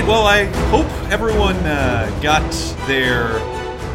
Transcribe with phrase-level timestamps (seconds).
[0.00, 0.08] right.
[0.08, 2.50] Well, I hope everyone uh, got
[2.86, 3.40] their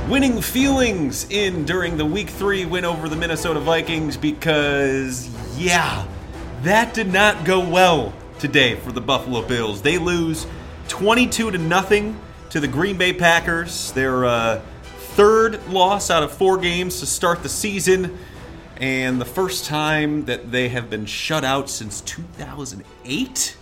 [0.10, 6.06] winning feelings in during the Week Three win over the Minnesota Vikings because, yeah,
[6.64, 9.82] that did not go well today for the Buffalo Bills.
[9.82, 10.46] They lose
[10.90, 13.92] 22 to nothing to the Green Bay Packers.
[13.94, 14.62] Their uh,
[15.16, 18.18] third loss out of four games to start the season,
[18.78, 23.58] and the first time that they have been shut out since 2008.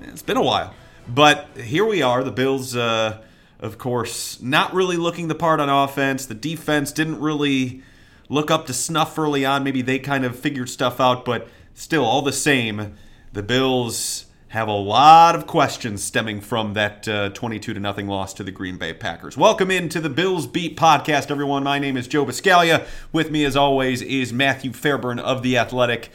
[0.00, 0.72] It's been a while.
[1.08, 2.22] But here we are.
[2.22, 3.22] The Bills, uh,
[3.60, 6.26] of course, not really looking the part on offense.
[6.26, 7.82] The defense didn't really
[8.28, 9.64] look up to snuff early on.
[9.64, 12.94] Maybe they kind of figured stuff out, but still, all the same,
[13.32, 18.34] the Bills have a lot of questions stemming from that uh, 22 to nothing loss
[18.34, 19.36] to the Green Bay Packers.
[19.36, 21.64] Welcome into the Bills Beat podcast, everyone.
[21.64, 22.86] My name is Joe Buscaglia.
[23.12, 26.10] With me, as always, is Matthew Fairburn of the Athletic,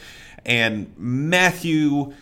[0.46, 2.14] and Matthew.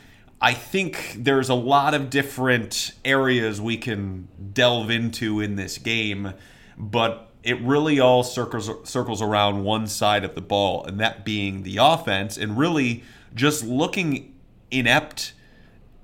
[0.42, 6.34] I think there's a lot of different areas we can delve into in this game,
[6.76, 11.62] but it really all circles circles around one side of the ball, and that being
[11.62, 13.04] the offense, and really
[13.36, 14.34] just looking
[14.72, 15.32] inept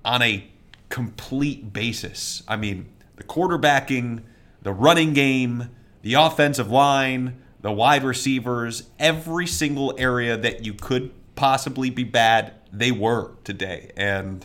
[0.05, 0.49] on a
[0.89, 2.45] complete basis.
[2.47, 4.23] I mean, the quarterbacking,
[4.63, 5.71] the running game,
[6.03, 12.53] the offensive line, the wide receivers, every single area that you could possibly be bad,
[12.73, 13.93] they were today.
[13.97, 14.45] And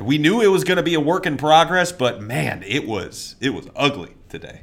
[0.00, 3.36] we knew it was going to be a work in progress, but man, it was
[3.40, 4.62] it was ugly today.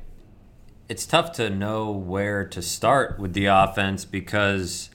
[0.90, 4.90] It's tough to know where to start with the offense because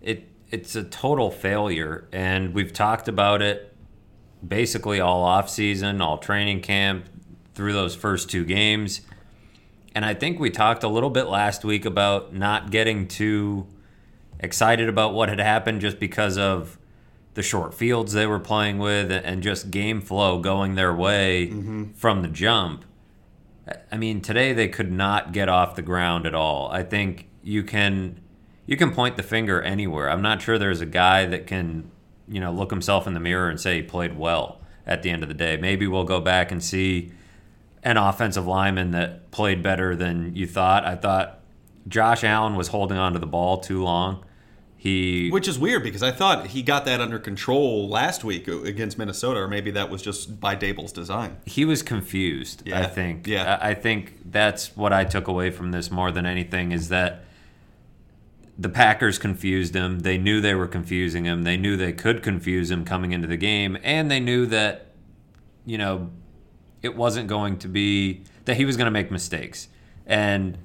[0.00, 3.74] it it's a total failure and we've talked about it
[4.46, 7.06] basically all off season, all training camp,
[7.54, 9.00] through those first two games.
[9.94, 13.66] And I think we talked a little bit last week about not getting too
[14.40, 16.78] excited about what had happened just because of
[17.34, 21.92] the short fields they were playing with and just game flow going their way mm-hmm.
[21.92, 22.84] from the jump.
[23.90, 26.70] I mean, today they could not get off the ground at all.
[26.70, 28.20] I think you can
[28.66, 30.10] you can point the finger anywhere.
[30.10, 31.90] I'm not sure there's a guy that can
[32.28, 35.22] you know, look himself in the mirror and say he played well at the end
[35.22, 35.56] of the day.
[35.56, 37.12] Maybe we'll go back and see
[37.82, 40.84] an offensive lineman that played better than you thought.
[40.84, 41.40] I thought
[41.86, 44.24] Josh Allen was holding on to the ball too long.
[44.86, 48.62] He Which is weird because I thought he got that under control last week uh,
[48.62, 51.38] against Minnesota, or maybe that was just by Daboll's design.
[51.44, 52.82] He was confused, yeah.
[52.82, 53.26] I think.
[53.26, 53.58] Yeah.
[53.60, 57.24] I think that's what I took away from this more than anything is that
[58.56, 60.00] the Packers confused him.
[60.00, 61.42] They knew they were confusing him.
[61.42, 64.92] They knew they could confuse him coming into the game, and they knew that,
[65.64, 66.10] you know,
[66.82, 69.66] it wasn't going to be that he was going to make mistakes.
[70.06, 70.58] And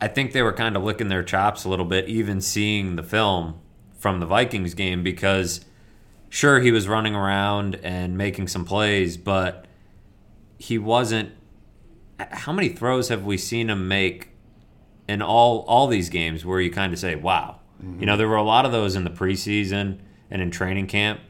[0.00, 3.02] I think they were kind of licking their chops a little bit, even seeing the
[3.02, 3.60] film
[3.98, 5.64] from the Vikings game, because
[6.28, 9.66] sure, he was running around and making some plays, but
[10.58, 11.32] he wasn't.
[12.18, 14.30] How many throws have we seen him make
[15.08, 18.00] in all all these games where you kind of say, "Wow." Mm-hmm.
[18.00, 21.20] You know, there were a lot of those in the preseason and in training camp.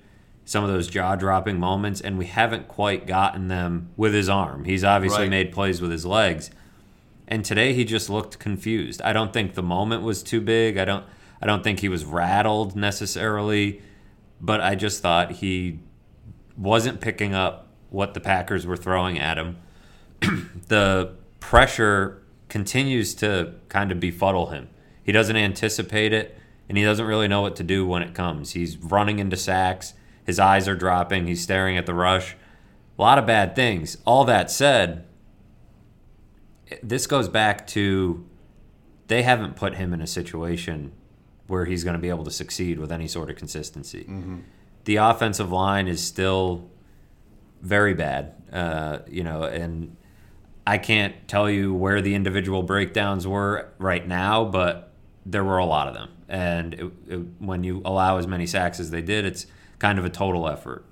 [0.44, 4.64] Some of those jaw-dropping moments, and we haven't quite gotten them with his arm.
[4.64, 5.30] He's obviously right.
[5.30, 6.50] made plays with his legs,
[7.28, 9.02] and today he just looked confused.
[9.02, 10.78] I don't think the moment was too big.
[10.78, 11.04] I don't.
[11.40, 13.80] I don't think he was rattled necessarily,
[14.40, 15.78] but I just thought he
[16.56, 19.58] wasn't picking up what the Packers were throwing at him.
[20.66, 24.68] the pressure continues to kind of befuddle him.
[25.04, 26.36] He doesn't anticipate it,
[26.68, 28.52] and he doesn't really know what to do when it comes.
[28.52, 29.94] He's running into sacks,
[30.24, 32.36] his eyes are dropping, he's staring at the rush.
[32.98, 33.96] A lot of bad things.
[34.04, 35.04] All that said,
[36.82, 38.26] this goes back to
[39.08, 40.92] they haven't put him in a situation
[41.46, 44.00] where he's going to be able to succeed with any sort of consistency.
[44.00, 44.38] Mm-hmm.
[44.84, 46.70] The offensive line is still
[47.62, 49.96] very bad, uh, you know, and
[50.66, 54.92] I can't tell you where the individual breakdowns were right now, but
[55.24, 56.10] there were a lot of them.
[56.28, 59.46] And it, it, when you allow as many sacks as they did, it's
[59.78, 60.84] kind of a total effort.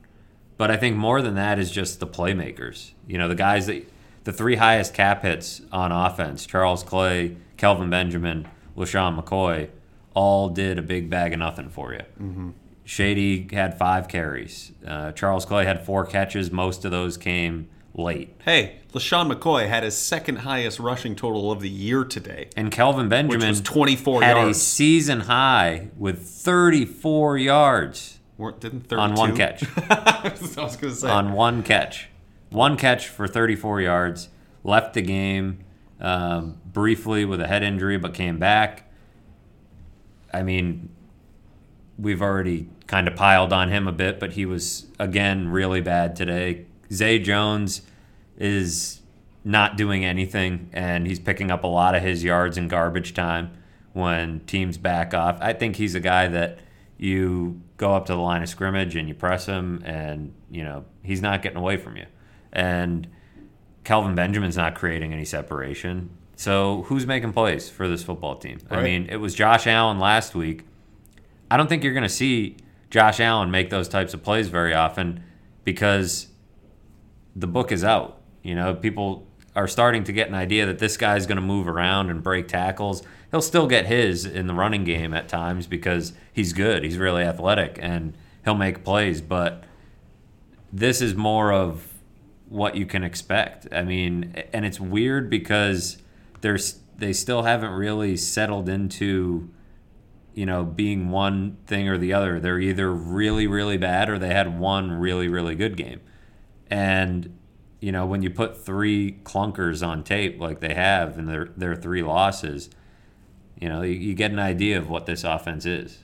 [0.56, 2.92] But I think more than that is just the playmakers.
[3.06, 3.86] You know, the guys that
[4.26, 9.70] the three highest cap hits on offense, Charles Clay, Kelvin Benjamin, LeSean McCoy,
[10.14, 12.00] all did a big bag of nothing for you.
[12.20, 12.50] Mm-hmm.
[12.84, 14.72] Shady had five carries.
[14.84, 16.50] Uh, Charles Clay had four catches.
[16.50, 18.34] Most of those came late.
[18.44, 22.50] Hey, LeSean McCoy had his second highest rushing total of the year today.
[22.56, 24.56] And Kelvin Benjamin was 24 had yards.
[24.56, 28.18] a season high with 34 yards
[28.58, 28.96] didn't 32?
[28.96, 29.64] on one catch.
[29.88, 31.08] I was going to say.
[31.08, 32.08] On one catch.
[32.50, 34.28] One catch for 34 yards.
[34.64, 35.64] Left the game
[36.00, 38.90] um, briefly with a head injury, but came back.
[40.32, 40.90] I mean,
[41.98, 46.14] we've already kind of piled on him a bit, but he was, again, really bad
[46.16, 47.82] today Zay Jones
[48.36, 49.00] is
[49.44, 53.52] not doing anything, and he's picking up a lot of his yards in garbage time
[53.92, 55.38] when teams back off.
[55.40, 56.58] I think he's a guy that
[56.98, 60.84] you go up to the line of scrimmage and you press him, and you know
[61.02, 62.06] he's not getting away from you.
[62.52, 63.08] And
[63.84, 66.10] Kelvin Benjamin's not creating any separation.
[66.36, 68.58] So who's making plays for this football team?
[68.70, 68.80] Right.
[68.80, 70.64] I mean, it was Josh Allen last week.
[71.50, 72.56] I don't think you're going to see
[72.90, 75.22] Josh Allen make those types of plays very often
[75.64, 76.28] because
[77.34, 78.20] the book is out.
[78.42, 81.66] You know, people are starting to get an idea that this guy's going to move
[81.66, 83.02] around and break tackles.
[83.30, 86.84] He'll still get his in the running game at times because he's good.
[86.84, 88.14] He's really athletic and
[88.44, 89.64] he'll make plays, but
[90.72, 91.95] this is more of
[92.48, 93.66] what you can expect.
[93.72, 95.98] I mean, and it's weird because
[96.40, 99.50] there's they still haven't really settled into
[100.34, 102.38] you know being one thing or the other.
[102.40, 106.00] They're either really really bad or they had one really really good game.
[106.70, 107.38] And
[107.80, 111.74] you know when you put three clunkers on tape like they have and their their
[111.74, 112.70] three losses,
[113.60, 115.98] you know you, you get an idea of what this offense is.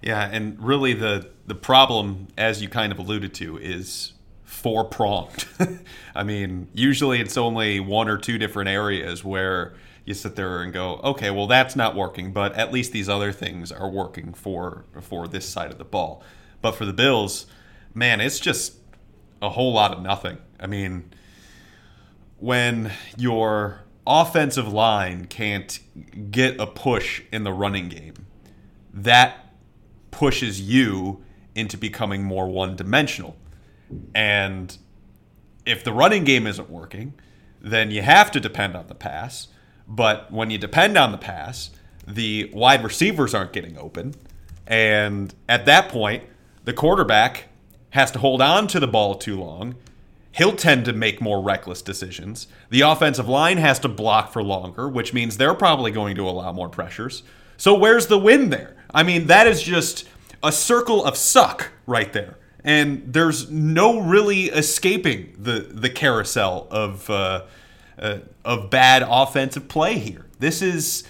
[0.00, 4.11] Yeah, and really the the problem, as you kind of alluded to, is
[4.62, 5.46] four pronged.
[6.14, 9.74] I mean, usually it's only one or two different areas where
[10.04, 13.32] you sit there and go, okay, well that's not working, but at least these other
[13.32, 16.22] things are working for for this side of the ball.
[16.60, 17.46] But for the Bills,
[17.94, 18.74] man, it's just
[19.40, 20.38] a whole lot of nothing.
[20.60, 21.12] I mean,
[22.38, 25.78] when your offensive line can't
[26.30, 28.26] get a push in the running game,
[28.92, 29.54] that
[30.10, 31.22] pushes you
[31.54, 33.36] into becoming more one dimensional.
[34.14, 34.76] And
[35.64, 37.14] if the running game isn't working,
[37.60, 39.48] then you have to depend on the pass.
[39.86, 41.70] But when you depend on the pass,
[42.06, 44.14] the wide receivers aren't getting open.
[44.66, 46.24] And at that point,
[46.64, 47.44] the quarterback
[47.90, 49.76] has to hold on to the ball too long.
[50.32, 52.46] He'll tend to make more reckless decisions.
[52.70, 56.52] The offensive line has to block for longer, which means they're probably going to allow
[56.52, 57.22] more pressures.
[57.58, 58.76] So, where's the win there?
[58.94, 60.08] I mean, that is just
[60.42, 67.08] a circle of suck right there and there's no really escaping the the carousel of
[67.10, 67.44] uh,
[67.98, 70.26] uh, of bad offensive play here.
[70.38, 71.04] This is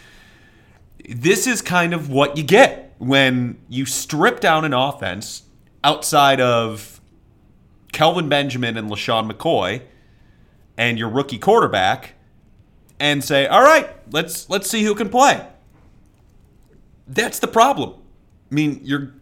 [1.08, 5.42] this is kind of what you get when you strip down an offense
[5.84, 7.00] outside of
[7.92, 9.82] Kelvin Benjamin and LeSean McCoy
[10.78, 12.14] and your rookie quarterback
[12.98, 15.46] and say, "All right, let's let's see who can play."
[17.06, 17.94] That's the problem.
[18.50, 19.12] I mean, you're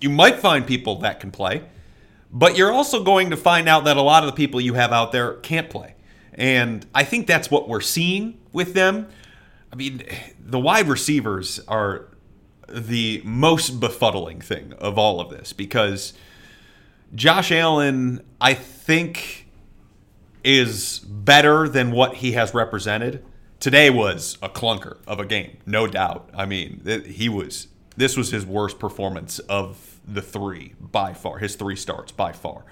[0.00, 1.62] you might find people that can play,
[2.32, 4.92] but you're also going to find out that a lot of the people you have
[4.92, 5.94] out there can't play.
[6.34, 9.08] And I think that's what we're seeing with them.
[9.72, 10.02] I mean,
[10.38, 12.08] the wide receivers are
[12.68, 16.12] the most befuddling thing of all of this because
[17.14, 19.48] Josh Allen, I think,
[20.44, 23.24] is better than what he has represented.
[23.58, 26.30] Today was a clunker of a game, no doubt.
[26.32, 31.38] I mean, he was this was his worst performance of the three by far.
[31.38, 32.64] His three starts by far.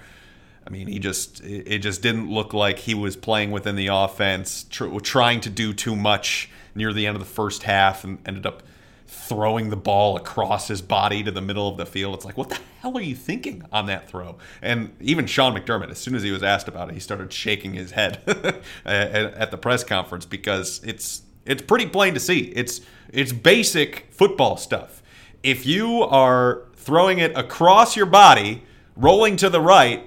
[0.65, 4.65] I mean, he just it just didn't look like he was playing within the offense,
[4.69, 8.45] tr- trying to do too much near the end of the first half, and ended
[8.45, 8.63] up
[9.07, 12.13] throwing the ball across his body to the middle of the field.
[12.13, 14.37] It's like, what the hell are you thinking on that throw?
[14.61, 17.73] And even Sean McDermott, as soon as he was asked about it, he started shaking
[17.73, 18.21] his head
[18.85, 22.51] at the press conference because it's it's pretty plain to see.
[22.55, 25.01] It's it's basic football stuff
[25.43, 28.63] if you are throwing it across your body,
[28.95, 30.03] rolling to the right,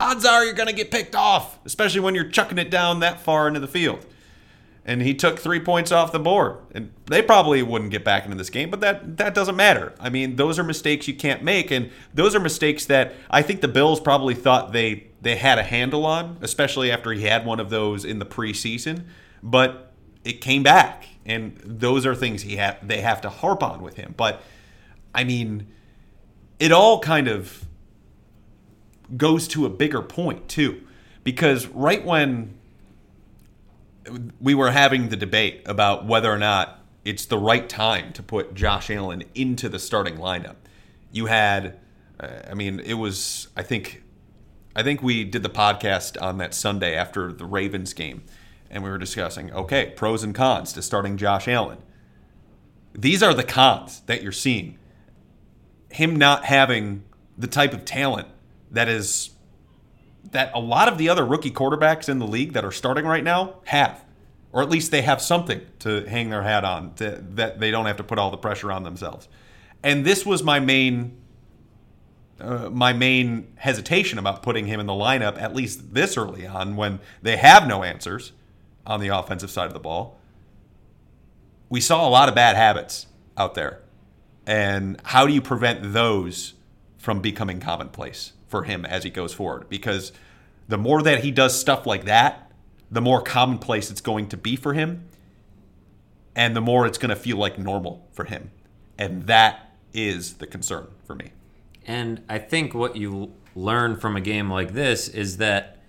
[0.00, 3.20] odds are you're going to get picked off, especially when you're chucking it down that
[3.20, 4.04] far into the field.
[4.88, 6.58] And he took three points off the board.
[6.72, 9.92] And they probably wouldn't get back into this game, but that, that doesn't matter.
[9.98, 11.72] I mean, those are mistakes you can't make.
[11.72, 15.64] And those are mistakes that I think the Bills probably thought they, they had a
[15.64, 19.06] handle on, especially after he had one of those in the preseason.
[19.42, 19.92] But
[20.24, 21.08] it came back.
[21.24, 24.14] And those are things he ha- they have to harp on with him.
[24.16, 24.40] But
[25.14, 25.66] I mean,
[26.58, 27.66] it all kind of
[29.16, 30.82] goes to a bigger point too,
[31.22, 32.54] because right when
[34.40, 38.54] we were having the debate about whether or not it's the right time to put
[38.54, 40.56] Josh Allen into the starting lineup,
[41.12, 41.78] you had,
[42.18, 44.02] uh, I mean, it was I think,
[44.74, 48.24] I think we did the podcast on that Sunday after the Ravens game,
[48.70, 51.78] and we were discussing okay pros and cons to starting Josh Allen.
[52.92, 54.78] These are the cons that you're seeing
[55.96, 57.02] him not having
[57.36, 58.28] the type of talent
[58.70, 59.30] that is
[60.32, 63.24] that a lot of the other rookie quarterbacks in the league that are starting right
[63.24, 64.04] now have
[64.52, 67.86] or at least they have something to hang their hat on to, that they don't
[67.86, 69.28] have to put all the pressure on themselves
[69.82, 71.16] and this was my main
[72.40, 76.76] uh, my main hesitation about putting him in the lineup at least this early on
[76.76, 78.32] when they have no answers
[78.86, 80.18] on the offensive side of the ball.
[81.68, 83.80] We saw a lot of bad habits out there.
[84.46, 86.54] And how do you prevent those
[86.98, 89.68] from becoming commonplace for him as he goes forward?
[89.68, 90.12] Because
[90.68, 92.52] the more that he does stuff like that,
[92.90, 95.08] the more commonplace it's going to be for him.
[96.34, 98.50] And the more it's going to feel like normal for him.
[98.98, 101.32] And that is the concern for me.
[101.86, 105.82] And I think what you learn from a game like this is that,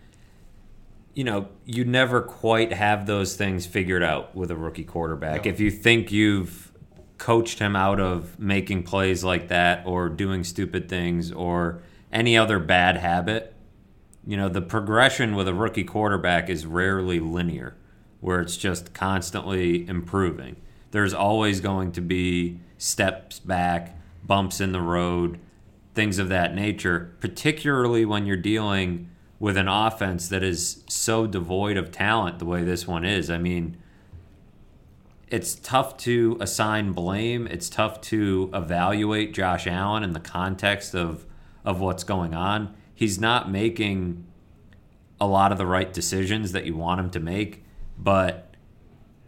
[1.13, 5.43] you know, you never quite have those things figured out with a rookie quarterback.
[5.45, 5.51] No.
[5.51, 6.71] If you think you've
[7.17, 11.81] coached him out of making plays like that or doing stupid things or
[12.11, 13.53] any other bad habit,
[14.25, 17.75] you know, the progression with a rookie quarterback is rarely linear,
[18.19, 20.57] where it's just constantly improving.
[20.91, 25.39] There's always going to be steps back, bumps in the road,
[25.95, 29.09] things of that nature, particularly when you're dealing
[29.39, 33.29] with an offense that is so devoid of talent the way this one is.
[33.29, 33.77] I mean,
[35.29, 37.47] it's tough to assign blame.
[37.47, 41.25] It's tough to evaluate Josh Allen in the context of
[41.65, 42.73] of what's going on.
[42.95, 44.25] He's not making
[45.19, 47.65] a lot of the right decisions that you want him to make,
[47.97, 48.55] but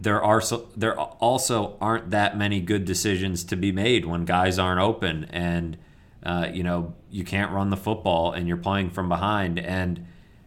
[0.00, 4.58] there are so, there also aren't that many good decisions to be made when guys
[4.58, 5.76] aren't open and
[6.22, 9.58] uh, you know, you can't run the football and you're playing from behind.
[9.58, 10.06] And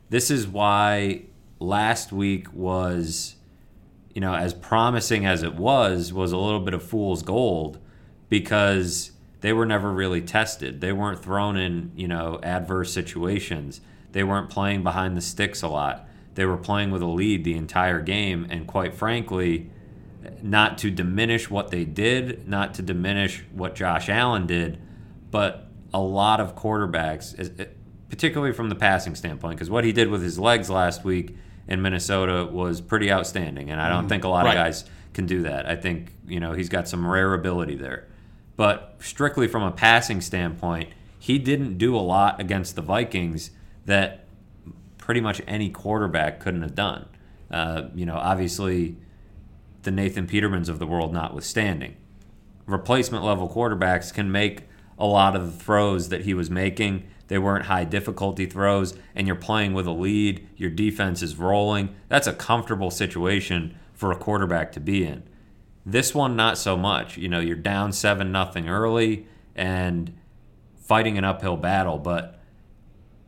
[0.10, 1.24] this is why
[1.60, 3.36] last week was,
[4.14, 7.80] you know, as promising as it was, was a little bit of fool's gold
[8.30, 10.82] because they were never really tested.
[10.82, 13.82] They weren't thrown in, you know, adverse situations.
[14.12, 16.08] They weren't playing behind the sticks a lot.
[16.36, 18.48] They were playing with a lead the entire game.
[18.50, 19.70] And quite frankly,
[20.42, 24.80] not to diminish what they did, not to diminish what Josh Allen did,
[25.32, 27.68] but a lot of quarterbacks,
[28.10, 31.36] particularly from the passing standpoint, because what he did with his legs last week
[31.68, 34.52] in Minnesota was pretty outstanding, and I don't mm, think a lot right.
[34.52, 35.66] of guys can do that.
[35.66, 38.08] I think you know he's got some rare ability there,
[38.56, 43.52] but strictly from a passing standpoint, he didn't do a lot against the Vikings
[43.86, 44.26] that
[44.98, 47.08] pretty much any quarterback couldn't have done.
[47.52, 48.96] Uh, you know, obviously,
[49.84, 51.96] the Nathan Petermans of the world notwithstanding,
[52.66, 54.64] replacement level quarterbacks can make
[54.98, 57.08] a lot of the throws that he was making.
[57.28, 60.48] They weren't high difficulty throws, and you're playing with a lead.
[60.58, 61.96] Your defense is rolling.
[62.10, 65.24] That's a comfortable situation for a quarterback to be in.
[65.86, 67.18] This one, not so much.
[67.18, 70.14] You know, you're down 7 nothing early and
[70.78, 72.40] fighting an uphill battle, but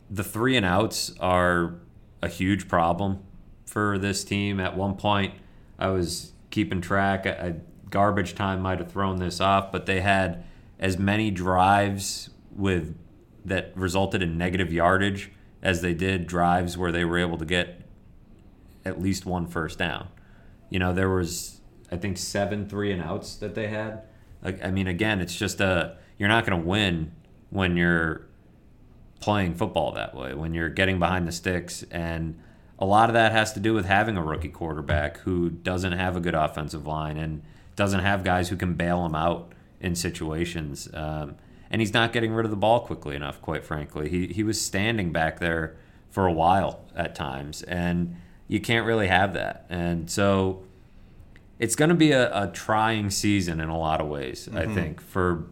[0.09, 1.75] the three and outs are
[2.21, 3.23] a huge problem
[3.65, 4.59] for this team.
[4.59, 5.33] At one point,
[5.79, 7.25] I was keeping track.
[7.25, 7.55] I,
[7.89, 10.43] garbage time might have thrown this off, but they had
[10.79, 12.95] as many drives with
[13.45, 17.81] that resulted in negative yardage as they did drives where they were able to get
[18.83, 20.07] at least one first down.
[20.69, 21.61] You know, there was
[21.91, 24.03] I think seven three and outs that they had.
[24.43, 27.11] Like I mean, again, it's just a you're not going to win
[27.49, 28.25] when you're
[29.19, 30.33] playing football that way.
[30.33, 32.39] When you're getting behind the sticks and
[32.77, 36.17] a lot of that has to do with having a rookie quarterback who doesn't have
[36.17, 37.41] a good offensive line and
[37.75, 40.89] doesn't have guys who can bail him out in situations.
[40.93, 41.35] Um,
[41.69, 44.09] and he's not getting rid of the ball quickly enough, quite frankly.
[44.09, 45.75] He, he was standing back there
[46.09, 48.15] for a while at times, and
[48.47, 49.65] you can't really have that.
[49.69, 50.63] And so
[51.59, 54.57] it's going to be a, a, trying season in a lot of ways, mm-hmm.
[54.57, 55.47] I think, for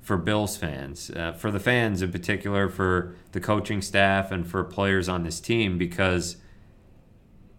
[0.00, 4.64] for Bills fans, uh, for the fans in particular, for the coaching staff, and for
[4.64, 6.36] players on this team, because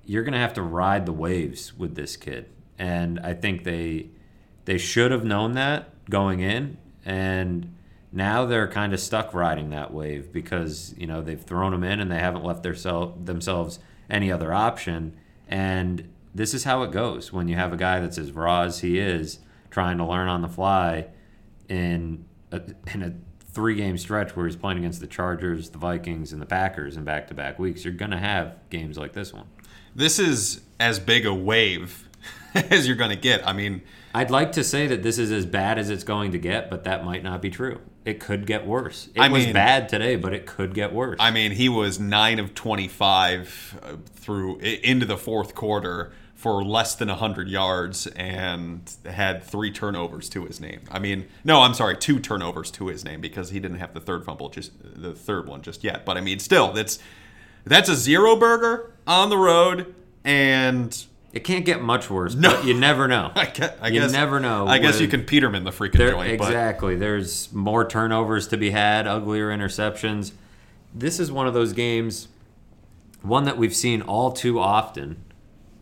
[0.03, 2.47] you're going to have to ride the waves with this kid.
[2.79, 4.09] And I think they
[4.65, 7.75] they should have known that going in, and
[8.11, 11.99] now they're kind of stuck riding that wave because you know they've thrown them in
[11.99, 15.15] and they haven't left their self, themselves any other option.
[15.47, 18.79] And this is how it goes when you have a guy that's as raw as
[18.79, 19.39] he is,
[19.69, 21.07] trying to learn on the fly
[21.67, 22.61] in a,
[22.93, 23.13] in a
[23.51, 27.03] three game stretch where he's playing against the Chargers, the Vikings, and the Packers in
[27.03, 27.83] back to back weeks.
[27.83, 29.47] You're going to have games like this one.
[29.95, 32.07] This is as big a wave
[32.53, 33.47] as you're going to get.
[33.47, 33.81] I mean,
[34.13, 36.83] I'd like to say that this is as bad as it's going to get, but
[36.83, 37.79] that might not be true.
[38.05, 39.09] It could get worse.
[39.13, 41.17] It I was mean, bad today, but it could get worse.
[41.19, 46.95] I mean, he was 9 of 25 uh, through into the fourth quarter for less
[46.95, 50.79] than 100 yards and had three turnovers to his name.
[50.89, 53.99] I mean, no, I'm sorry, two turnovers to his name because he didn't have the
[53.99, 56.05] third fumble just the third one just yet.
[56.05, 56.97] But I mean, still, that's
[57.65, 62.33] that's a zero burger on the road and It can't get much worse.
[62.33, 62.55] No.
[62.55, 63.31] but you never know.
[63.35, 66.11] I guess, I You guess never know I guess you can Peterman the freaking There,
[66.11, 66.37] joint.
[66.39, 66.95] But exactly.
[66.95, 70.31] There's more turnovers to be had, uglier interceptions.
[70.93, 72.29] This is one of those games,
[73.21, 75.23] one that we've seen all too often,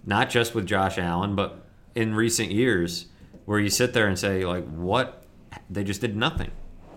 [0.06, 3.06] not just with Josh Allen, but in recent years,
[3.46, 5.24] where you sit there and say, like, what?
[5.70, 6.52] They just did nothing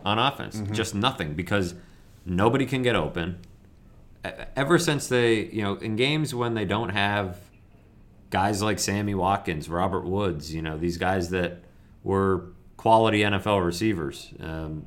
[0.04, 0.57] on offense.
[0.57, 0.73] Mm-hmm.
[0.73, 1.75] Just nothing because
[2.26, 3.38] nobody can get open.
[4.57, 7.38] Ever since they, you know, in games when they don't have
[8.30, 11.62] guys like Sammy Watkins, Robert Woods, you know, these guys that
[12.02, 12.46] were
[12.76, 14.87] quality NFL receivers, um,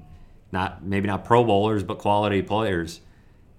[0.52, 3.02] not maybe not Pro Bowlers, but quality players.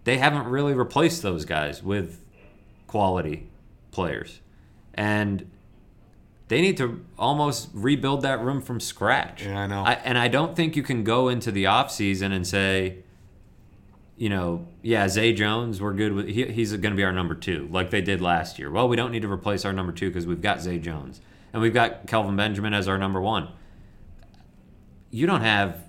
[0.04, 2.24] They haven't really replaced those guys with
[2.86, 3.48] quality
[3.90, 4.40] players,
[4.94, 5.50] and
[6.48, 9.44] they need to almost rebuild that room from scratch.
[9.44, 9.82] Yeah, I know.
[9.82, 12.98] I, and I don't think you can go into the offseason and say,
[14.16, 16.28] you know, yeah, Zay Jones, we're good with.
[16.28, 18.70] He, he's going to be our number two, like they did last year.
[18.70, 21.20] Well, we don't need to replace our number two because we've got Zay Jones
[21.52, 23.48] and we've got Kelvin Benjamin as our number one.
[25.10, 25.84] You don't have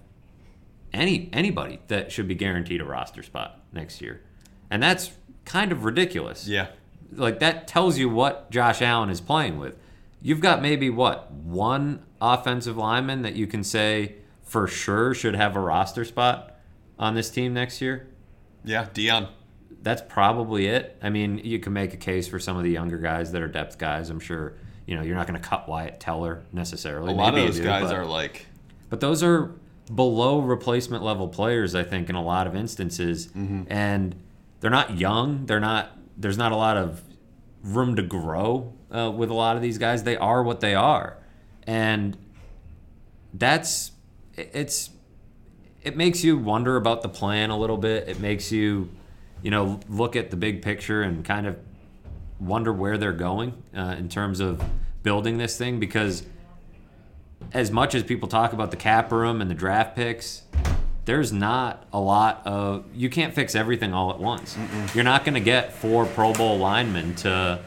[0.94, 4.22] any anybody that should be guaranteed a roster spot next year,
[4.70, 5.12] and that's
[5.44, 6.48] kind of ridiculous.
[6.48, 6.68] yeah,
[7.12, 9.78] Like that tells you what Josh Allen is playing with.
[10.22, 15.56] You've got maybe what one offensive lineman that you can say for sure should have
[15.56, 16.56] a roster spot
[16.98, 18.08] on this team next year
[18.66, 19.28] yeah, Dion.
[19.82, 20.98] that's probably it.
[21.02, 23.48] I mean, you can make a case for some of the younger guys that are
[23.48, 24.10] depth guys.
[24.10, 24.54] I'm sure
[24.86, 27.12] you know you're not going to cut Wyatt Teller necessarily.
[27.14, 28.48] A lot Maybe of those do, guys but, are like,
[28.90, 29.52] but those are
[29.94, 31.76] below replacement level players.
[31.76, 33.64] I think in a lot of instances, Mm-hmm.
[33.68, 34.16] and
[34.60, 35.46] they're not young.
[35.46, 35.92] They're not.
[36.18, 37.02] There's not a lot of
[37.64, 40.04] room to grow uh, with a lot of these guys.
[40.04, 41.18] They are what they are,
[41.68, 42.18] and
[43.34, 43.92] that's
[44.36, 44.90] it's
[45.86, 48.10] it makes you wonder about the plan a little bit.
[48.10, 48.90] It makes you,
[49.44, 51.58] you know, look at the big picture and kind of
[52.40, 54.62] wonder where they're going uh, in terms of
[55.04, 56.26] building this thing because
[57.54, 60.42] as much as people talk about the cap room and the draft picks,
[61.06, 64.58] there's not a lot of you can't fix everything all at once.
[64.96, 67.60] You're not going to get four Pro Bowl linemen to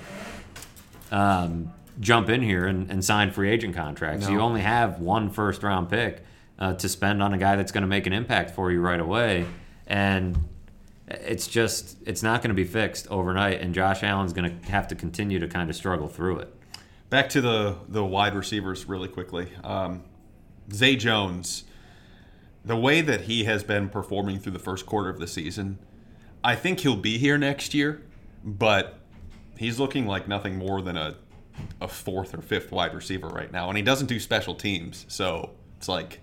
[1.13, 4.27] um, jump in here and, and sign free agent contracts.
[4.27, 4.33] No.
[4.33, 6.25] You only have one first round pick
[6.59, 9.01] uh, to spend on a guy that's going to make an impact for you right
[9.01, 9.47] away,
[9.87, 10.39] and
[11.07, 13.61] it's just it's not going to be fixed overnight.
[13.61, 16.55] And Josh Allen's going to have to continue to kind of struggle through it.
[17.11, 19.49] Back to the the wide receivers really quickly.
[19.65, 20.03] Um,
[20.73, 21.65] Zay Jones,
[22.65, 25.79] the way that he has been performing through the first quarter of the season,
[26.45, 28.03] I think he'll be here next year,
[28.45, 28.99] but
[29.57, 31.17] he's looking like nothing more than a
[31.81, 35.51] a fourth or fifth wide receiver right now, and he doesn't do special teams, so
[35.77, 36.21] it's like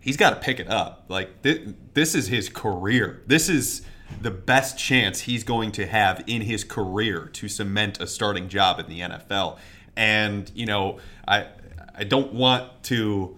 [0.00, 1.04] he's got to pick it up.
[1.08, 3.22] Like th- this is his career.
[3.26, 3.82] This is
[4.20, 8.78] the best chance he's going to have in his career to cement a starting job
[8.80, 9.58] in the NFL.
[9.96, 11.46] And you know, I
[11.94, 13.36] I don't want to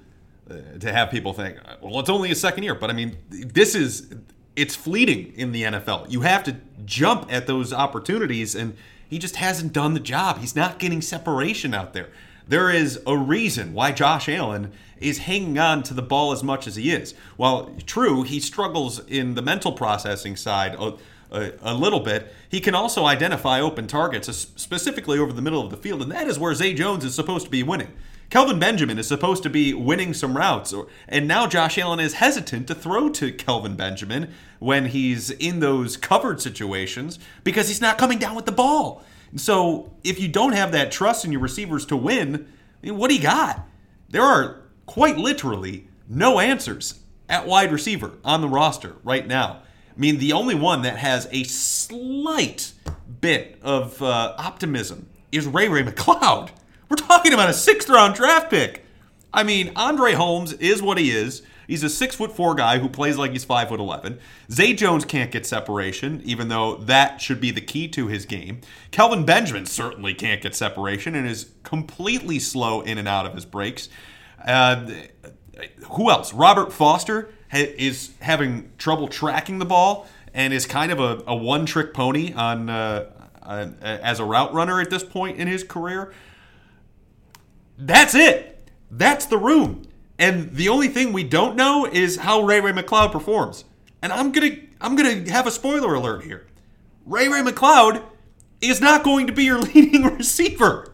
[0.50, 3.74] uh, to have people think, well, it's only a second year, but I mean, this
[3.74, 4.12] is
[4.56, 6.10] it's fleeting in the NFL.
[6.10, 8.76] You have to jump at those opportunities, and
[9.08, 10.38] he just hasn't done the job.
[10.38, 12.10] He's not getting separation out there.
[12.46, 16.66] There is a reason why Josh Allen is hanging on to the ball as much
[16.66, 17.14] as he is.
[17.36, 20.94] While true, he struggles in the mental processing side a,
[21.30, 25.70] a, a little bit, he can also identify open targets, specifically over the middle of
[25.70, 27.92] the field, and that is where Zay Jones is supposed to be winning.
[28.30, 32.14] Kelvin Benjamin is supposed to be winning some routes, or, and now Josh Allen is
[32.14, 37.98] hesitant to throw to Kelvin Benjamin when he's in those covered situations because he's not
[37.98, 39.02] coming down with the ball.
[39.34, 42.46] So if you don't have that trust in your receivers to win,
[42.84, 43.66] what do you got?
[44.08, 46.98] There are quite literally no answers
[47.28, 49.62] at wide receiver on the roster right now.
[49.96, 52.72] I mean, the only one that has a slight
[53.20, 56.50] bit of uh, optimism is Ray Ray McCloud.
[56.88, 58.84] We're talking about a sixth round draft pick.
[59.32, 61.42] I mean, Andre Holmes is what he is.
[61.68, 64.18] He's a six foot four guy who plays like he's five foot eleven.
[64.50, 68.60] Zay Jones can't get separation, even though that should be the key to his game.
[68.90, 73.44] Kelvin Benjamin certainly can't get separation and is completely slow in and out of his
[73.44, 73.88] breaks.
[74.44, 74.86] Uh,
[75.92, 76.32] who else?
[76.32, 81.34] Robert Foster ha- is having trouble tracking the ball and is kind of a, a
[81.34, 83.10] one trick pony on uh,
[83.42, 86.12] uh, as a route runner at this point in his career.
[87.76, 88.68] That's it.
[88.90, 89.86] That's the room.
[90.18, 93.64] And the only thing we don't know is how Ray Ray McCloud performs.
[94.02, 96.46] And I'm gonna I'm gonna have a spoiler alert here.
[97.06, 98.02] Ray Ray McCloud
[98.60, 100.89] is not going to be your leading receiver.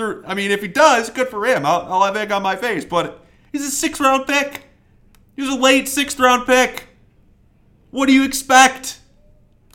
[0.00, 1.66] Through, I mean, if he does, good for him.
[1.66, 2.86] I'll, I'll have egg on my face.
[2.86, 4.62] But he's a sixth round pick.
[5.36, 6.86] He was a late sixth round pick.
[7.90, 8.98] What do you expect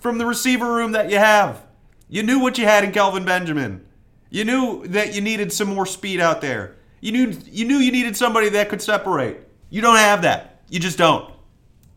[0.02, 1.64] from the receiver room that you have?
[2.10, 3.86] You knew what you had in Kelvin Benjamin.
[4.32, 6.76] You knew that you needed some more speed out there.
[7.02, 9.38] You knew you knew you needed somebody that could separate.
[9.70, 10.64] You don't have that.
[10.70, 11.32] You just don't.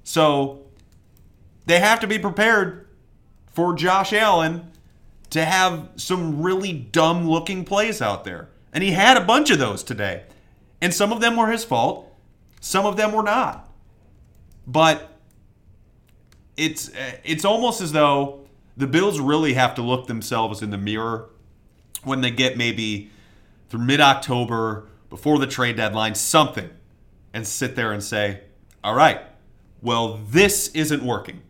[0.04, 0.66] So
[1.64, 2.88] they have to be prepared
[3.46, 4.67] for Josh Allen
[5.30, 8.48] to have some really dumb looking plays out there.
[8.72, 10.24] And he had a bunch of those today.
[10.80, 12.12] And some of them were his fault,
[12.60, 13.70] some of them were not.
[14.66, 15.18] But
[16.56, 20.78] it's uh, it's almost as though the Bills really have to look themselves in the
[20.78, 21.30] mirror
[22.04, 23.10] when they get maybe
[23.68, 26.70] through mid-October before the trade deadline something
[27.32, 28.42] and sit there and say,
[28.84, 29.20] "All right,
[29.80, 31.42] well this isn't working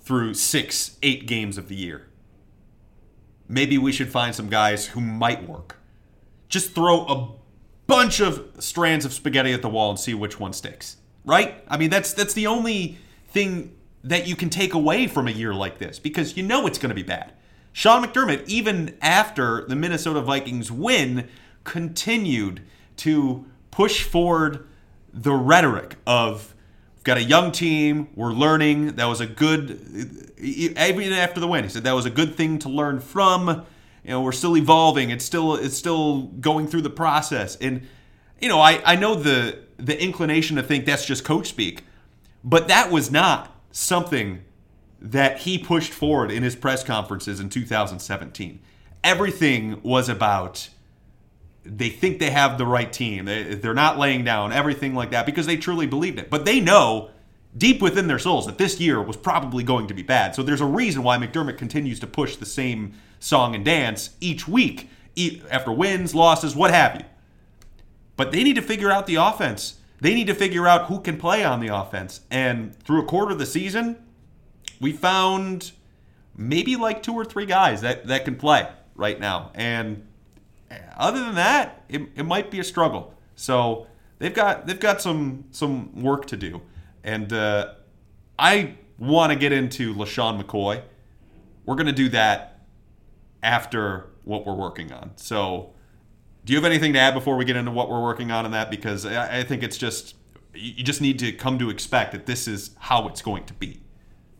[0.00, 2.07] through 6 8 games of the year.
[3.48, 5.76] Maybe we should find some guys who might work."
[6.48, 7.28] Just throw a
[7.86, 10.96] bunch of strands of spaghetti at the wall and see which one sticks.
[11.24, 11.64] Right?
[11.68, 12.98] I mean, that's that's the only
[13.30, 16.78] thing that you can take away from a year like this because you know it's
[16.78, 17.32] going to be bad.
[17.72, 21.28] Sean McDermott, even after the Minnesota Vikings win,
[21.64, 22.62] continued
[22.96, 24.66] to push forward
[25.12, 26.54] the rhetoric of
[27.08, 28.96] got a young team, we're learning.
[28.96, 32.58] That was a good, even after the win, he said that was a good thing
[32.60, 33.64] to learn from.
[34.04, 35.10] You know, we're still evolving.
[35.10, 37.56] It's still it's still going through the process.
[37.56, 37.86] And
[38.40, 41.84] you know, I I know the the inclination to think that's just coach speak,
[42.44, 44.42] but that was not something
[45.00, 48.60] that he pushed forward in his press conferences in 2017.
[49.02, 50.68] Everything was about
[51.76, 53.26] they think they have the right team.
[53.26, 56.30] They, they're not laying down, everything like that, because they truly believed it.
[56.30, 57.10] But they know
[57.56, 60.34] deep within their souls that this year was probably going to be bad.
[60.34, 64.46] So there's a reason why McDermott continues to push the same song and dance each
[64.48, 64.88] week,
[65.50, 67.04] after wins, losses, what have you.
[68.16, 69.78] But they need to figure out the offense.
[70.00, 72.20] They need to figure out who can play on the offense.
[72.30, 73.96] And through a quarter of the season,
[74.80, 75.72] we found
[76.36, 79.50] maybe like two or three guys that, that can play right now.
[79.54, 80.06] And
[80.96, 83.14] other than that, it, it might be a struggle.
[83.34, 83.86] So
[84.18, 86.60] they've got they've got some some work to do.
[87.04, 87.74] And uh,
[88.38, 90.82] I want to get into LeSean McCoy.
[91.64, 92.60] We're to do that
[93.42, 95.12] after what we're working on.
[95.16, 95.72] So
[96.44, 98.52] do you have anything to add before we get into what we're working on in
[98.52, 98.70] that?
[98.70, 100.14] Because I, I think it's just
[100.54, 103.80] you just need to come to expect that this is how it's going to be.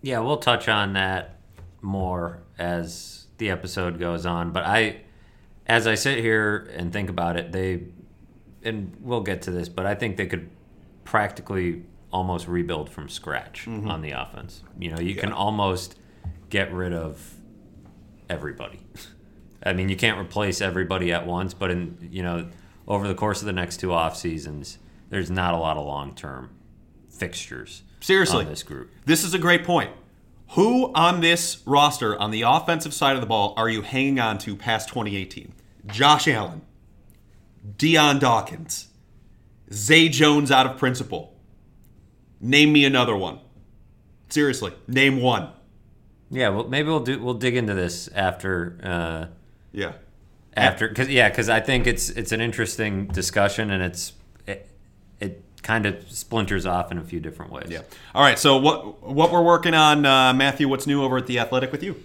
[0.03, 1.38] Yeah, we'll touch on that
[1.81, 4.51] more as the episode goes on.
[4.53, 5.03] But I,
[5.68, 7.85] as I sit here and think about it, they,
[8.62, 10.48] and we'll get to this, but I think they could
[11.04, 13.90] practically almost rebuild from scratch mm-hmm.
[13.90, 14.62] on the offense.
[14.78, 15.20] You know, you yeah.
[15.20, 15.98] can almost
[16.50, 17.35] get rid of
[18.28, 18.81] everybody.
[19.62, 22.48] I mean, you can't replace everybody at once, but in you know,
[22.87, 24.78] over the course of the next two off seasons,
[25.11, 26.50] there's not a lot of long term
[27.11, 27.83] fixtures.
[28.00, 28.90] Seriously, this group.
[29.04, 29.90] This is a great point.
[30.52, 34.38] Who on this roster, on the offensive side of the ball, are you hanging on
[34.38, 35.52] to past 2018?
[35.88, 36.62] Josh Allen,
[37.77, 38.88] Dion Dawkins,
[39.72, 41.35] Zay Jones out of principle.
[42.40, 43.40] Name me another one.
[44.29, 45.51] Seriously, name one.
[46.31, 47.18] Yeah, well, maybe we'll do.
[47.22, 48.79] We'll dig into this after.
[48.83, 49.27] Uh,
[49.72, 49.92] yeah.
[50.55, 54.12] After, because yeah, because I think it's it's an interesting discussion, and it's
[54.46, 54.68] it,
[55.20, 57.68] it kind of splinters off in a few different ways.
[57.70, 57.83] Yeah.
[58.14, 58.38] All right.
[58.38, 60.68] So what what we're working on, uh, Matthew?
[60.68, 62.03] What's new over at the Athletic with you?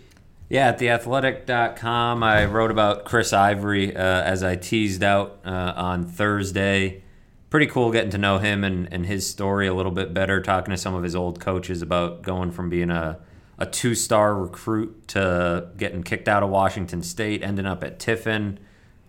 [0.54, 6.06] Yeah, at theathletic.com, I wrote about Chris Ivory uh, as I teased out uh, on
[6.06, 7.02] Thursday.
[7.50, 10.70] Pretty cool getting to know him and, and his story a little bit better, talking
[10.70, 13.18] to some of his old coaches about going from being a
[13.58, 18.60] a two star recruit to getting kicked out of Washington State, ending up at Tiffin.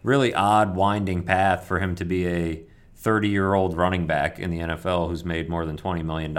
[0.03, 2.63] Really odd, winding path for him to be a
[2.97, 6.35] 30 year old running back in the NFL who's made more than $20 million.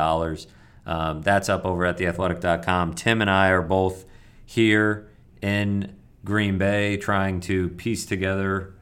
[0.88, 2.96] Um, that's up over at theathletic.com.
[2.96, 4.06] Tim and I are both
[4.46, 5.10] here
[5.42, 8.74] in Green Bay trying to piece together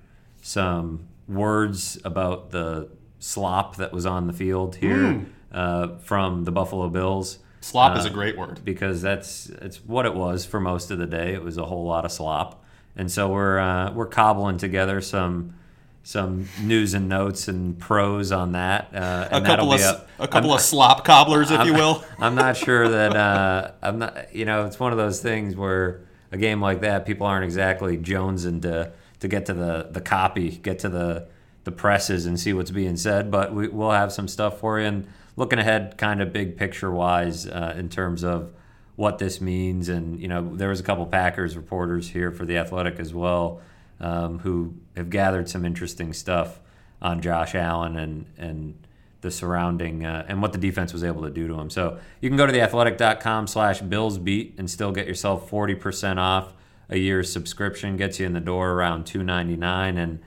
[0.42, 5.26] some words about the slop that was on the field here mm.
[5.52, 7.40] uh, from the Buffalo Bills.
[7.62, 11.00] Slop uh, is a great word because that's it's what it was for most of
[11.00, 11.34] the day.
[11.34, 12.64] It was a whole lot of slop,
[12.96, 15.56] and so we're uh, we're cobbling together some
[16.04, 18.94] some news and notes and pros on that.
[18.94, 22.04] Uh, a couple of a, a couple I'm, of slop cobblers, if I'm, you will.
[22.20, 24.36] I'm not sure that uh, I'm not.
[24.36, 27.98] You know, it's one of those things where a game like that, people aren't exactly
[27.98, 31.28] jonesing to to get to the the copy, get to the
[31.64, 33.32] the presses and see what's being said.
[33.32, 36.92] But we, we'll have some stuff for you and looking ahead, kind of big picture
[36.92, 38.52] wise, uh, in terms of
[38.96, 39.90] what this means.
[39.90, 43.62] And you know, there was a couple Packers reporters here for the Athletic as well,
[44.04, 46.60] um, who have gathered some interesting stuff
[47.02, 48.88] on Josh Allen and and
[49.22, 51.70] the surrounding uh, and what the defense was able to do to him.
[51.70, 56.54] So you can go to theathletic.com slash billsbeat and still get yourself 40% off
[56.90, 60.20] a year's subscription gets you in the door around 299 and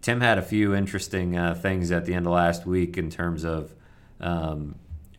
[0.00, 3.44] Tim had a few interesting uh, things at the end of last week in terms
[3.44, 3.74] of
[4.20, 4.76] um,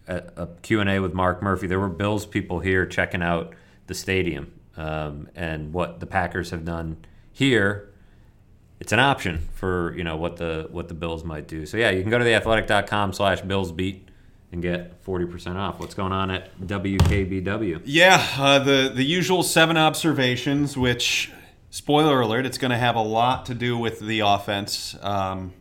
[0.08, 1.68] a, a Q&A with Mark Murphy.
[1.68, 3.54] There were Bills people here checking out
[3.88, 6.96] the stadium um, and what the Packers have done
[7.34, 7.89] here.
[8.80, 11.66] It's an option for you know what the what the Bills might do.
[11.66, 14.08] So yeah, you can go to theathletic.com slash Bills beat
[14.52, 15.80] and get 40% off.
[15.80, 17.82] What's going on at WKBW?
[17.86, 21.32] Yeah, uh, the the usual seven observations, which
[21.70, 24.96] spoiler alert, it's going to have a lot to do with the offense.
[25.02, 25.54] Um,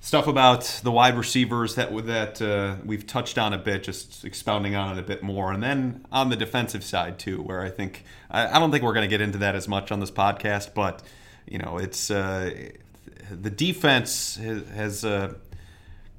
[0.00, 4.74] stuff about the wide receivers that that uh, we've touched on a bit, just expounding
[4.74, 8.04] on it a bit more, and then on the defensive side too, where I think
[8.30, 10.74] I, I don't think we're going to get into that as much on this podcast,
[10.74, 11.02] but
[11.46, 12.70] you know, it's uh,
[13.30, 14.68] the defense has.
[14.70, 15.34] has uh,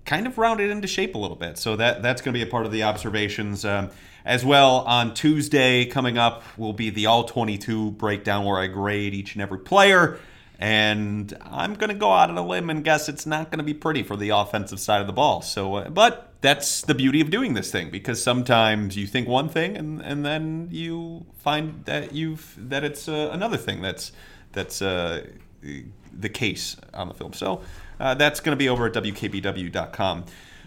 [0.06, 1.58] kind of rounded into shape a little bit.
[1.58, 3.66] So that that's going to be a part of the observations.
[3.66, 3.90] Um,
[4.24, 9.14] as well, on Tuesday coming up will be the All 22 breakdown where I grade
[9.14, 10.20] each and every player.
[10.58, 13.64] And I'm going to go out on a limb and guess it's not going to
[13.64, 15.42] be pretty for the offensive side of the ball.
[15.42, 19.50] So, uh, but that's the beauty of doing this thing because sometimes you think one
[19.50, 24.12] thing and, and then you find that you've that it's uh, another thing that's
[24.56, 25.26] that's uh,
[25.62, 27.34] the case on the film.
[27.34, 27.62] So
[28.00, 30.26] uh, that's going to be over at wkbw.com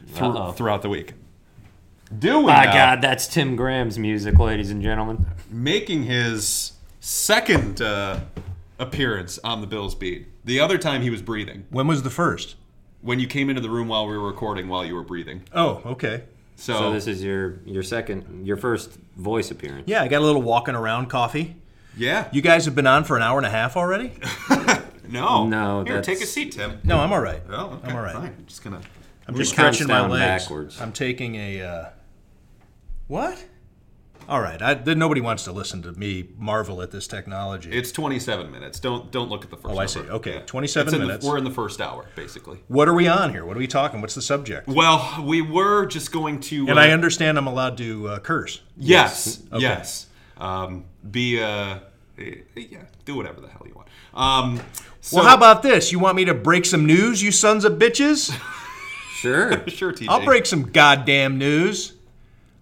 [0.09, 1.14] through, throughout the week.
[2.16, 5.27] Doing My now, God, that's Tim Graham's music, ladies and gentlemen.
[5.51, 8.20] making his second uh,
[8.79, 10.27] appearance on the Bills beat.
[10.44, 11.66] The other time he was breathing.
[11.68, 12.57] When was the first?
[13.03, 15.42] When you came into the room while we were recording, while you were breathing.
[15.53, 16.24] Oh, okay.
[16.57, 19.85] So, So this is your your second, your first voice appearance.
[19.87, 21.57] Yeah, I got a little walking around coffee.
[21.98, 22.28] Yeah.
[22.32, 24.12] You guys have been on for an hour and a half already?
[25.08, 25.46] no.
[25.46, 26.80] No, Here, that's- take a seat, Tim.
[26.84, 27.42] No, I'm all right.
[27.50, 27.88] Oh, okay.
[27.90, 28.14] I'm all right.
[28.14, 28.44] Fine.
[28.46, 28.80] Just gonna.
[29.26, 30.44] I'm Your just count's stretching my down legs.
[30.44, 30.80] backwards.
[30.80, 31.61] I'm taking a.
[31.62, 31.88] Uh,
[33.08, 33.44] what?
[34.28, 34.61] All right.
[34.61, 37.70] I, then nobody wants to listen to me marvel at this technology.
[37.70, 38.78] It's 27 minutes.
[38.78, 39.74] Don't don't look at the first.
[39.74, 40.00] Oh, I see.
[40.00, 40.14] number.
[40.14, 41.26] Okay, 27 It's in the- minutes.
[41.26, 42.58] we're in the first hour, basically.
[42.68, 43.44] what are we on here?
[43.46, 44.00] What are we talking?
[44.02, 44.68] What's the subject?
[44.68, 46.68] Well, we were just going to.
[46.68, 48.61] And uh, I understand I'm allowed to uh, curse.
[48.76, 49.42] Yes.
[49.50, 49.62] Okay.
[49.62, 50.06] Yes.
[50.37, 51.78] Um, be uh, eh,
[52.57, 52.83] yeah.
[53.04, 53.88] Do whatever the hell you want.
[54.14, 54.61] Um,
[55.00, 55.92] so, well, how about this?
[55.92, 58.37] You want me to break some news, you sons of bitches?
[59.18, 59.50] Sure.
[59.68, 60.07] sure, TJ?
[60.09, 61.94] I'll break some goddamn news.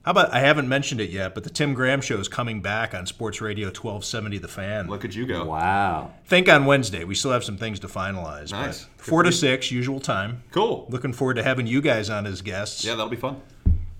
[0.07, 2.95] How about I haven't mentioned it yet, but the Tim Graham show is coming back
[2.95, 4.87] on Sports Radio 1270 The Fan.
[4.87, 5.45] Look at you go.
[5.45, 6.12] wow.
[6.25, 7.05] Think on Wednesday.
[7.05, 8.53] We still have some things to finalize.
[8.53, 8.87] but Nice.
[8.97, 10.45] Four to six, usual time.
[10.53, 10.87] Cool.
[10.88, 12.85] Looking forward to having you guys on as guests.
[12.85, 13.42] Yeah, that'll be fun.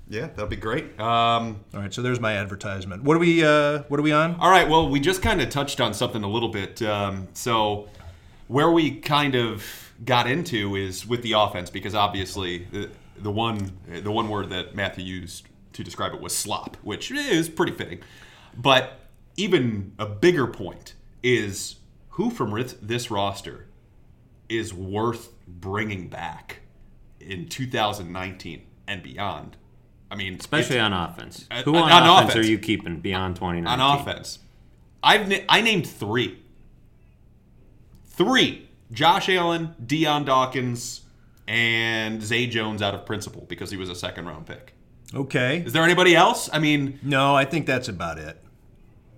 [0.09, 0.99] Yeah, that'll be great.
[1.01, 3.03] Um, All right, so there's my advertisement.
[3.03, 3.45] What are we?
[3.45, 4.37] Uh, what are we on?
[4.37, 4.69] all right.
[4.69, 6.81] Well, we just kind of touched on something a little bit.
[6.83, 7.89] Um, so,
[8.47, 9.65] where we kind of
[10.05, 14.75] got into is with the offense, because obviously the, the one the one word that
[14.77, 18.01] Matthew used to describe it was slop, which is pretty fitting.
[18.57, 19.01] But
[19.37, 21.77] even a bigger point is
[22.11, 23.67] who from this roster
[24.49, 26.61] is worth bringing back
[27.21, 29.57] in 2019 and beyond.
[30.11, 31.47] I mean, Especially on offense.
[31.65, 32.47] Who on- on, on offense, offense.
[32.47, 33.81] are you keeping beyond 2019?
[33.81, 34.39] on offense.
[35.03, 36.39] I've na- I named three.
[38.07, 41.03] Three: Josh Allen, Dion Dawkins,
[41.47, 44.73] and Zay Jones out of principle because he was a second round pick.
[45.15, 45.63] Okay.
[45.65, 46.49] Is there anybody else?
[46.53, 48.43] I mean, No, I think that's about it.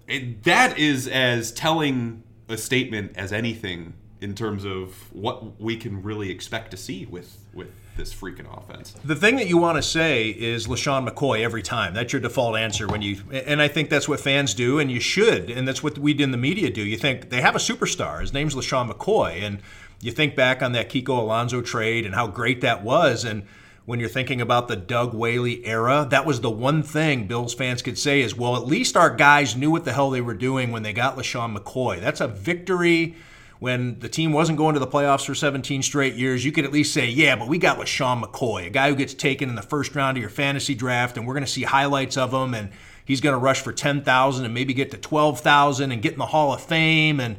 [0.06, 6.02] it, that is as telling a statement as anything in terms of what we can
[6.02, 8.94] really expect to see with with this freaking offense.
[9.04, 11.92] The thing that you want to say is LeSean McCoy every time.
[11.92, 15.00] That's your default answer when you, and I think that's what fans do, and you
[15.00, 16.82] should, and that's what we in the media do.
[16.82, 18.22] You think they have a superstar.
[18.22, 19.58] His name's LeSean McCoy, and
[20.00, 23.42] you think back on that Kiko Alonso trade and how great that was, and
[23.84, 27.82] when you're thinking about the Doug Whaley era, that was the one thing Bills fans
[27.82, 30.70] could say is, well, at least our guys knew what the hell they were doing
[30.70, 31.98] when they got LeSean McCoy.
[31.98, 33.16] That's a victory
[33.58, 36.72] when the team wasn't going to the playoffs for 17 straight years, you could at
[36.72, 39.62] least say, yeah, but we got LeSean McCoy, a guy who gets taken in the
[39.62, 42.70] first round of your fantasy draft, and we're going to see highlights of him, and
[43.04, 46.26] he's going to rush for 10,000 and maybe get to 12,000 and get in the
[46.26, 47.18] Hall of Fame.
[47.18, 47.38] And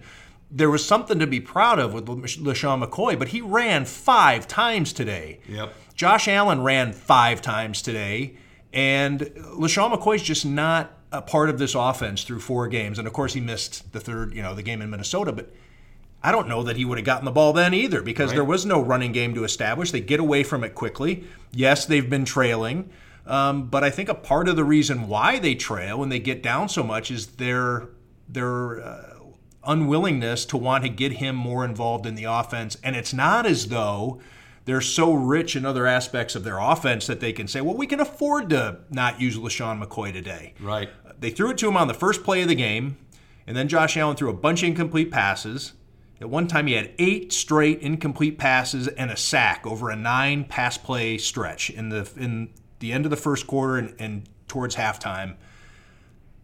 [0.52, 4.92] there was something to be proud of with LeSean McCoy, but he ran five times
[4.92, 5.40] today.
[5.48, 5.74] Yep.
[5.96, 8.36] Josh Allen ran five times today,
[8.74, 13.00] and LeSean McCoy's just not a part of this offense through four games.
[13.00, 15.52] And of course, he missed the third, you know, the game in Minnesota, but
[16.22, 18.36] I don't know that he would have gotten the ball then either because Right.
[18.36, 19.92] there was no running game to establish.
[19.92, 21.24] They get away from it quickly.
[21.54, 22.90] Yes, they've been trailing,
[23.26, 26.44] um, but I think a part of the reason why they trail and they get
[26.44, 27.88] down so much is their
[28.28, 29.04] their uh,
[29.66, 32.78] unwillingness to want to get him more involved in the offense.
[32.84, 34.22] And it's not as though
[34.66, 37.88] they're so rich in other aspects of their offense that they can say, well, we
[37.88, 40.54] can afford to not use LeSean McCoy today.
[40.60, 40.90] Right.
[41.20, 42.98] They threw it to him on the first play of the game,
[43.48, 45.74] And then Josh Allen threw a bunch of incomplete passes.
[46.22, 50.44] At one time, he had eight straight incomplete passes and a sack over a nine
[50.44, 54.76] pass play stretch in the in the end of the first quarter and, and towards
[54.76, 55.36] halftime.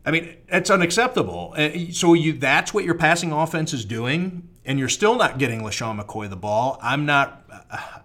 [0.05, 1.53] I mean, it's unacceptable.
[1.57, 5.61] Uh, so you that's what your passing offense is doing, and you're still not getting
[5.61, 6.79] LeSean McCoy the ball.
[6.81, 7.41] I'm not.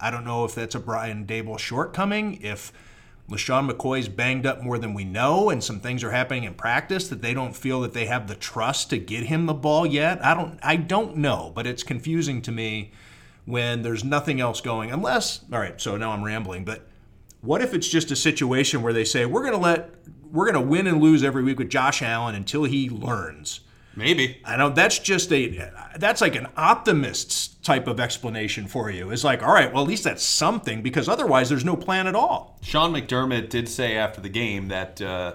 [0.01, 2.41] I don't know if that's a Brian Daboll shortcoming.
[2.43, 2.73] If
[3.31, 7.09] LeSean McCoy's banged up more than we know, and some things are happening in practice
[7.09, 10.25] that they don't feel that they have the trust to get him the ball yet.
[10.25, 12.91] I don't I don't know, but it's confusing to me
[13.45, 14.91] when there's nothing else going.
[14.91, 16.87] Unless all right, so now I'm rambling, but
[17.41, 19.95] what if it's just a situation where they say we're going to let
[20.33, 23.61] we're going to win and lose every week with Josh Allen until he learns?
[23.97, 24.41] Maybe.
[24.45, 29.13] I know that's just a that's like an optimist's type of explanation for you.
[29.13, 32.17] Is like, all right, well at least that's something because otherwise there's no plan at
[32.17, 32.59] all.
[32.63, 35.35] Sean McDermott did say after the game that uh,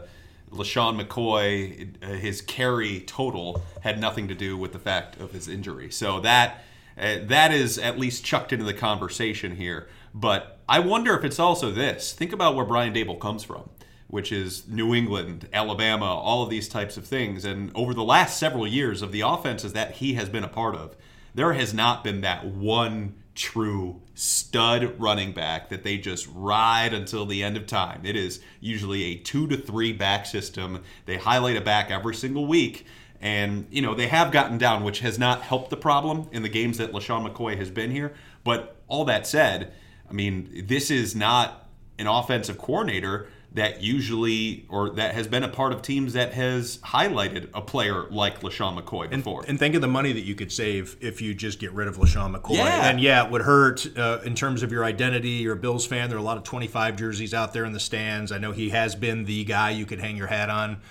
[0.52, 5.48] LeSean McCoy, uh, his carry total had nothing to do with the fact of his
[5.48, 5.90] injury.
[5.90, 6.66] So that
[6.98, 9.88] uh, that is at least chucked into the conversation here.
[10.14, 12.12] But I wonder if it's also this.
[12.12, 13.70] Think about where Brian Daboll comes from
[14.08, 17.44] which is New England, Alabama, all of these types of things.
[17.44, 20.76] And over the last several years of the offenses that he has been a part
[20.76, 20.96] of,
[21.36, 27.26] there has not been that one true stud running back that they just ride until
[27.26, 28.02] the end of time.
[28.06, 30.82] It is usually a two to three back system.
[31.06, 32.86] They highlight a back every single week.
[33.20, 36.50] And, you know, they have gotten down, which has not helped the problem in the
[36.50, 38.14] games that LeSean McCoy has been here.
[38.44, 39.74] But all that said,
[40.10, 41.68] I mean, this is not
[41.98, 46.78] an offensive coordinator that usually or that has been a part of teams that has
[46.80, 49.42] highlighted a player like LeSean McCoy before.
[49.42, 51.88] And, and think of the money that you could save if you just get rid
[51.88, 52.58] of LeSean McCoy.
[52.58, 52.90] Yeah.
[52.90, 55.30] And yeah, it would hurt uh, in terms of your identity.
[55.30, 56.10] You're a Bills fan.
[56.10, 58.34] There are a lot of 25 jerseys out there in the stands.
[58.34, 60.82] I know he has been the guy you could hang your hat on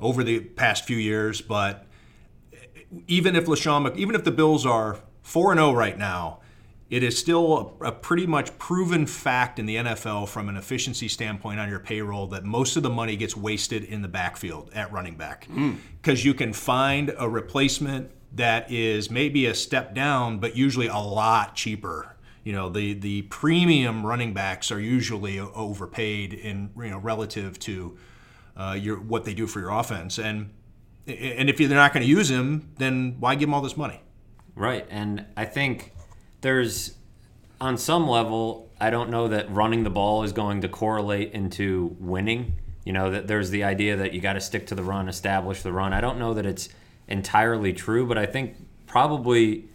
[0.00, 1.86] over the past few years, but
[3.08, 6.38] even if LeSean, even if the Bills are 4 0 right now,
[6.92, 11.08] it is still a, a, pretty much proven fact in the NFL from an efficiency
[11.08, 14.92] standpoint on your payroll that most of the money gets wasted in the backfield at
[14.92, 15.48] running back.
[15.48, 16.24] Because mm.
[16.26, 21.54] you can find a replacement that is maybe a step down but usually a lot
[21.56, 22.14] cheaper.
[22.44, 27.96] You know the the premium running backs are usually overpaid in you know relative to
[28.54, 30.18] uh, your what they do for your offense.
[30.18, 30.50] And
[31.06, 34.02] and if you're not going to use him then why give them all this money?
[34.54, 34.86] Right.
[34.90, 35.91] And i think
[36.42, 36.94] there's
[37.60, 41.96] on some level, I don't know that running the ball is going to correlate into
[41.98, 42.54] winning.
[42.84, 45.62] You know, that there's the idea that you got to stick to the run, establish
[45.62, 45.92] the run.
[45.92, 46.68] I don't know that it's
[47.06, 48.56] entirely true, but I think
[48.88, 49.68] probably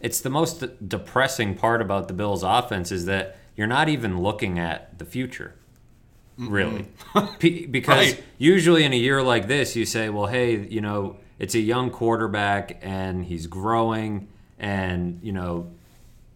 [0.00, 4.58] it's the most depressing part about the Bills' offense is that you're not even looking
[4.58, 5.54] at the future,
[6.36, 6.86] really.
[7.38, 8.24] because right.
[8.38, 11.90] usually in a year like this, you say, well, hey, you know, it's a young
[11.90, 14.28] quarterback and he's growing
[14.58, 15.70] and, you know,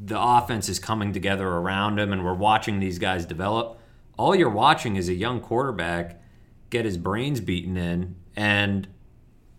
[0.04, 3.78] the offense is coming together around him and we're watching these guys develop.
[4.18, 6.20] All you're watching is a young quarterback
[6.70, 8.88] get his brains beaten in and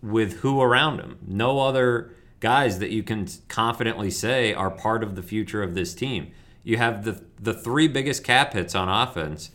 [0.02, 1.18] with who around him.
[1.26, 5.94] No other guys that you can confidently say are part of the future of this
[5.94, 6.30] team.
[6.62, 9.50] You have the the three biggest cap hits on offense.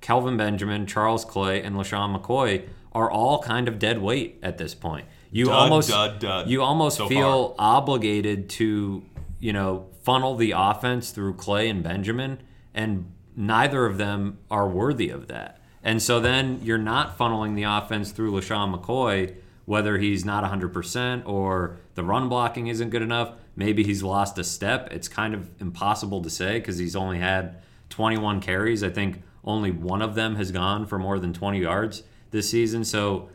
[0.00, 4.74] Kelvin Benjamin, Charles Clay, and LeSean McCoy are all kind of dead weight at this
[4.74, 5.06] point.
[5.30, 9.02] You dud, almost dud, dud you almost so feel obligated to,
[9.40, 12.38] you know, funnel the offense through Clay and Benjamin,
[12.74, 15.60] and neither of them are worthy of that.
[15.82, 21.26] And so then you're not funneling the offense through LeSean McCoy, whether he's not 100%
[21.26, 23.32] or the run blocking isn't good enough.
[23.56, 24.92] Maybe he's lost a step.
[24.92, 28.82] It's kind of impossible to say because he's only had 21 carries.
[28.82, 32.84] I think only one of them has gone for more than 20 yards this season.
[32.84, 33.30] So,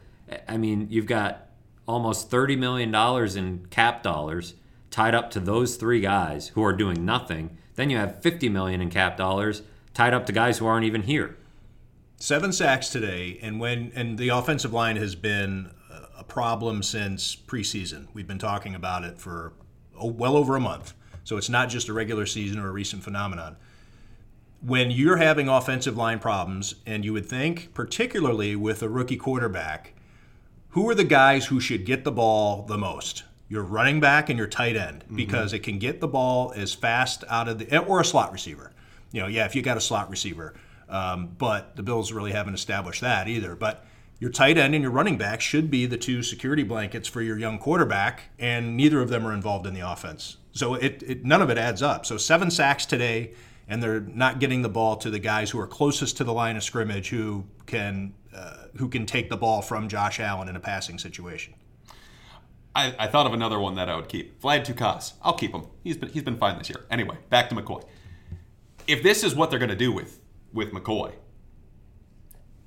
[0.47, 1.47] I mean, you've got
[1.87, 2.93] almost $30 million
[3.37, 4.53] in cap dollars
[4.91, 7.57] tied up to those three guys who are doing nothing.
[7.75, 9.61] Then you have 50 million in cap dollars
[9.93, 11.37] tied up to guys who aren't even here.
[12.17, 15.71] Seven sacks today, and when and the offensive line has been
[16.17, 18.07] a problem since preseason.
[18.13, 19.53] We've been talking about it for
[19.97, 20.93] oh, well over a month.
[21.23, 23.55] So it's not just a regular season or a recent phenomenon.
[24.61, 29.93] When you're having offensive line problems, and you would think, particularly with a rookie quarterback,
[30.69, 33.23] who are the guys who should get the ball the most?
[33.49, 35.15] Your running back and your tight end mm-hmm.
[35.15, 38.71] because it can get the ball as fast out of the or a slot receiver.
[39.11, 40.53] You know, yeah, if you got a slot receiver,
[40.87, 43.55] um, but the Bills really haven't established that either.
[43.55, 43.85] But
[44.19, 47.37] your tight end and your running back should be the two security blankets for your
[47.37, 50.37] young quarterback, and neither of them are involved in the offense.
[50.51, 52.05] So it, it none of it adds up.
[52.05, 53.33] So seven sacks today,
[53.67, 56.55] and they're not getting the ball to the guys who are closest to the line
[56.55, 60.59] of scrimmage who can uh, who can take the ball from Josh Allen in a
[60.59, 61.53] passing situation.
[62.75, 64.41] I, I thought of another one that I would keep.
[64.41, 65.13] Vlad Ducasse.
[65.21, 65.65] I'll keep him.
[65.83, 66.85] He's been he's been fine this year.
[66.89, 67.83] Anyway, back to McCoy.
[68.87, 70.21] If this is what they're going to do with
[70.53, 71.13] with McCoy,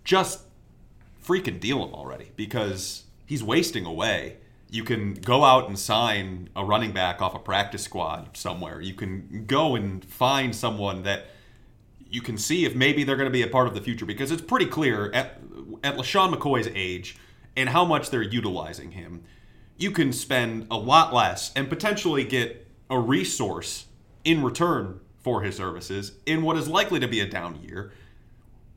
[0.05, 0.43] just
[1.25, 4.39] freaking deal him already because he's wasting away.
[4.71, 8.81] You can go out and sign a running back off a practice squad somewhere.
[8.81, 11.27] You can go and find someone that
[12.09, 14.31] you can see if maybe they're going to be a part of the future because
[14.31, 15.39] it's pretty clear at
[15.85, 17.17] at LeSean McCoy's age
[17.57, 19.25] and how much they're utilizing him,
[19.77, 23.87] you can spend a lot less and potentially get a resource
[24.25, 27.93] in return for his services in what is likely to be a down year.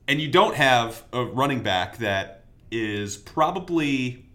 [0.07, 4.25] And you don't have a running back that is probably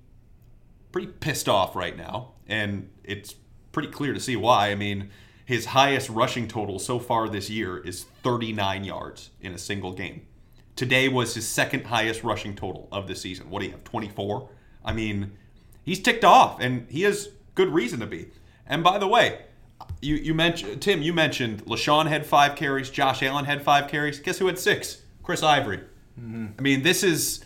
[0.92, 2.32] pretty pissed off right now.
[2.46, 3.34] And it's
[3.72, 4.70] pretty clear to see why.
[4.70, 5.10] I mean,
[5.44, 10.26] his highest rushing total so far this year is 39 yards in a single game.
[10.76, 13.50] Today was his second highest rushing total of the season.
[13.50, 14.48] What do you have, 24?
[14.84, 15.32] I mean,
[15.90, 18.28] he's ticked off, and he has good reason to be.
[18.64, 19.40] And by the way,
[20.00, 21.02] you, you mentioned Tim.
[21.02, 22.90] You mentioned LeSean had five carries.
[22.90, 24.20] Josh Allen had five carries.
[24.20, 25.02] Guess who had six?
[25.24, 25.78] Chris Ivory.
[26.18, 26.46] Mm-hmm.
[26.56, 27.44] I mean, this is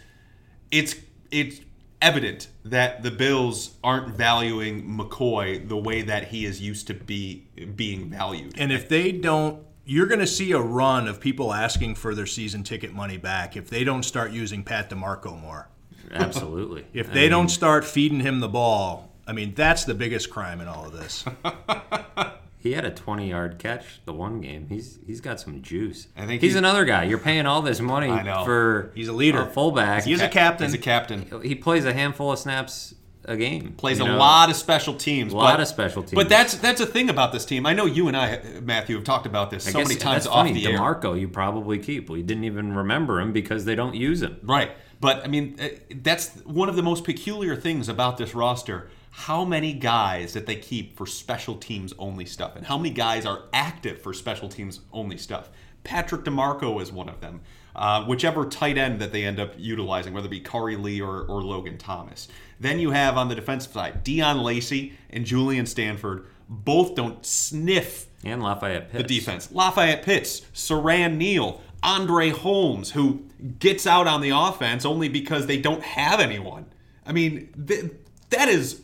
[0.71, 0.97] it's
[1.31, 1.63] it's
[2.03, 7.47] evident that the Bills aren't valuing McCoy the way that he is used to be
[7.75, 8.59] being valued.
[8.59, 12.27] And if they don't you're going to see a run of people asking for their
[12.27, 15.69] season ticket money back if they don't start using Pat DiMarco more.
[16.13, 16.85] Absolutely.
[16.93, 20.31] if they I mean, don't start feeding him the ball, I mean, that's the biggest
[20.31, 21.25] crime in all of this.
[22.59, 24.67] he had a 20 yard catch the one game.
[24.69, 26.09] He's he's got some juice.
[26.17, 27.05] I think he's, he's another guy.
[27.05, 28.11] You're paying all this money
[28.45, 30.05] for he's a leader, a fullback.
[30.05, 30.67] He's a captain.
[30.67, 31.43] He's a captain.
[31.43, 32.95] He plays a handful of snaps
[33.27, 33.73] a game.
[33.73, 34.17] Plays a know?
[34.17, 35.33] lot of special teams.
[35.33, 36.15] A lot but, of special teams.
[36.15, 37.67] But that's that's a thing about this team.
[37.67, 40.27] I know you and I, Matthew, have talked about this I so many times that's
[40.27, 40.53] off funny.
[40.53, 41.17] the DiMarco, air.
[41.17, 42.11] you probably keep.
[42.11, 44.39] We didn't even remember him because they don't use him.
[44.43, 44.73] Right.
[45.01, 45.71] But I mean, eh,
[46.03, 48.89] that's one of the most peculiar things about this roster.
[49.11, 53.25] How many guys that they keep for special teams only stuff, and how many guys
[53.25, 55.51] are active for special teams only stuff?
[55.85, 57.41] Patrick DiMarco is one of them.
[57.77, 61.23] Uh, whichever tight end that they end up utilizing, whether it be Khari Lee or,
[61.23, 62.29] or Logan Thomas.
[62.61, 66.27] Then you have on the defensive side Deon Lacey and Julian Stanford.
[66.49, 69.03] Both don't sniff and Lafayette Pitts.
[69.03, 69.51] the defense.
[69.53, 73.23] Lafayette Pitts, Siran Neal, Andre Holmes, who
[73.59, 76.65] gets out on the offense only because they don't have anyone.
[77.07, 77.93] I mean, th-
[78.31, 78.83] that is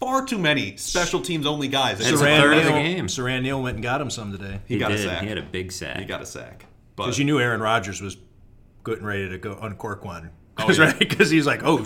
[0.00, 2.00] far too many special teams only guys.
[2.00, 3.06] It's Siran a third Neal, of the game.
[3.06, 4.58] Siran Neal went and got him some today.
[4.66, 5.00] He, he got did.
[5.00, 5.22] a sack.
[5.22, 5.98] He had a big sack.
[5.98, 6.66] He got a sack.
[6.96, 8.16] Because you knew Aaron Rodgers was
[8.84, 10.30] getting ready to go uncork one.
[10.56, 10.90] Because oh, yeah.
[10.90, 11.78] right, because he's like, oh,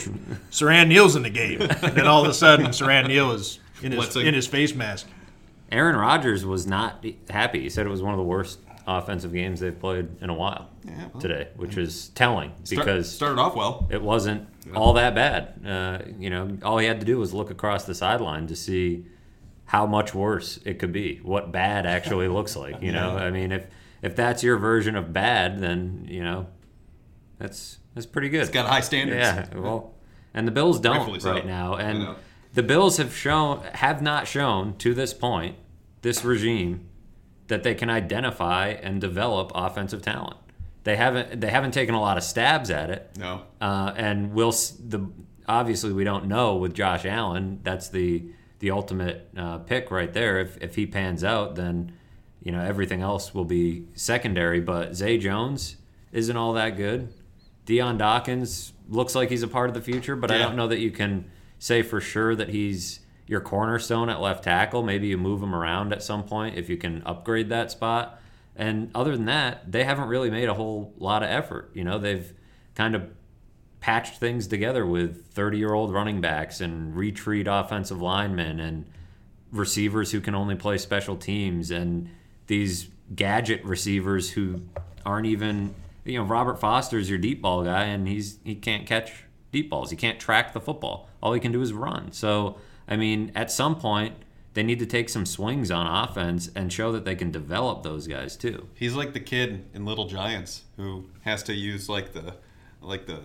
[0.51, 3.93] Siran Neal's in the game, and then all of a sudden, Siran Neal is in
[3.93, 5.07] his in his face mask.
[5.71, 7.61] Aaron Rodgers was not happy.
[7.61, 10.71] He said it was one of the worst offensive games they've played in a while
[10.85, 13.89] yeah, well, today, which is telling because Start, started off well.
[13.91, 15.61] It wasn't all that bad.
[15.67, 19.07] Uh, you know, all he had to do was look across the sideline to see
[19.65, 22.81] how much worse it could be, what bad actually looks like.
[22.81, 23.67] You know, I mean, if
[24.03, 26.47] if that's your version of bad, then you know,
[27.39, 28.43] that's that's pretty good.
[28.43, 29.19] It's got high standards.
[29.19, 29.95] Yeah, well,
[30.33, 31.39] and the Bills don't right so.
[31.43, 32.15] now, and
[32.55, 35.57] the Bills have shown have not shown to this point
[36.03, 36.89] this regime
[37.49, 40.37] that they can identify and develop offensive talent.
[40.85, 43.11] They haven't they haven't taken a lot of stabs at it.
[43.19, 43.43] No.
[43.61, 45.11] Uh, and we'll the
[45.49, 47.61] obviously we don't know with Josh Allen.
[47.63, 48.25] That's the
[48.61, 50.39] the ultimate uh, pick right there.
[50.41, 51.93] If if he pans out, then
[52.43, 54.61] you know everything else will be secondary.
[54.61, 55.77] But Zay Jones
[56.13, 57.13] isn't all that good.
[57.65, 60.37] Dion Dawkins looks like he's a part of the future, but yeah.
[60.37, 61.29] I don't know that you can
[61.59, 64.83] say for sure that he's your cornerstone at left tackle.
[64.83, 68.21] Maybe you move him around at some point if you can upgrade that spot.
[68.55, 71.71] And other than that, they haven't really made a whole lot of effort.
[71.75, 72.33] You know, they've
[72.75, 73.11] kind of
[73.81, 78.87] patched things together with 30 year old running backs and retreat offensive linemen and
[79.53, 82.09] receivers who can only play special teams and
[82.47, 84.63] these gadget receivers who
[85.05, 85.75] aren't even,
[86.05, 89.91] you know, Robert Foster's your deep ball guy and he's he can't catch deep balls.
[89.91, 91.09] He can't track the football.
[91.23, 92.13] All he can do is run.
[92.13, 92.59] So
[92.89, 94.15] I mean, at some point,
[94.55, 98.07] they need to take some swings on offense and show that they can develop those
[98.07, 98.69] guys too.
[98.75, 102.37] He's like the kid in Little Giants who has to use like the
[102.81, 103.21] like the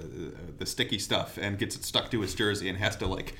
[0.57, 3.35] the sticky stuff and gets it stuck to his jersey and has to like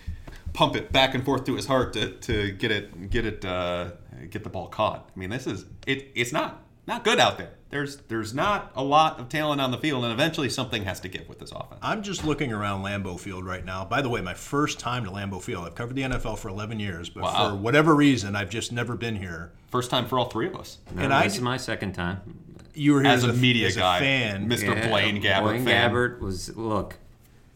[0.53, 3.91] pump it back and forth to his heart to, to get it get it uh,
[4.29, 5.09] get the ball caught.
[5.13, 6.11] I mean, this is it.
[6.15, 9.77] It's not not good out there there's there's not a lot of talent on the
[9.77, 11.79] field, and eventually something has to give with this offense.
[11.81, 13.85] I'm just looking around Lambeau Field right now.
[13.85, 15.65] By the way, my first time to Lambeau Field.
[15.65, 17.49] I've covered the NFL for 11 years, but wow.
[17.49, 19.53] for whatever reason, I've just never been here.
[19.69, 20.79] First time for all three of us.
[20.93, 22.21] No, and this I, is my second time.
[22.73, 24.75] You were here as, as a, media as guy, fan, Mr.
[24.75, 25.41] Yeah, Blaine Gabbert.
[25.43, 25.91] Blaine fan.
[25.91, 26.97] Gabbert was look.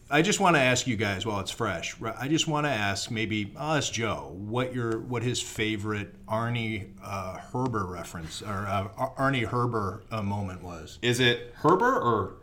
[0.08, 1.96] I just want to ask you guys while it's fresh.
[2.16, 6.90] I just want to ask maybe I'll ask Joe what your what his favorite Arnie
[7.02, 8.88] uh, Herber reference or uh,
[9.18, 11.00] Arnie Herber uh, moment was.
[11.02, 12.34] Is it Herber or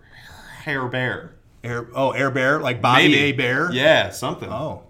[0.63, 1.35] Hair Bear?
[1.63, 3.31] Air, oh, Air Bear, like Bobby A.
[3.31, 3.71] Bear.
[3.71, 4.49] Yeah, something.
[4.49, 4.83] Oh,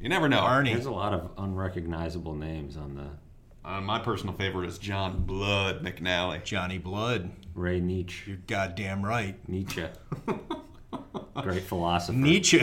[0.00, 0.40] You never know.
[0.40, 0.72] Arnie.
[0.72, 5.84] There's a lot of unrecognizable names on the Uh, my personal favorite is John Blood
[5.84, 6.42] McNally.
[6.42, 7.30] Johnny Blood.
[7.54, 8.30] Ray Nietzsche.
[8.30, 9.36] You're goddamn right.
[9.46, 9.84] Nietzsche.
[11.42, 12.18] Great philosopher.
[12.18, 12.62] Nietzsche.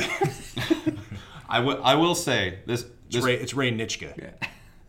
[1.49, 1.83] I will.
[1.83, 2.85] I will say this.
[3.09, 4.33] it's, Ray, it's Ray Nitschke.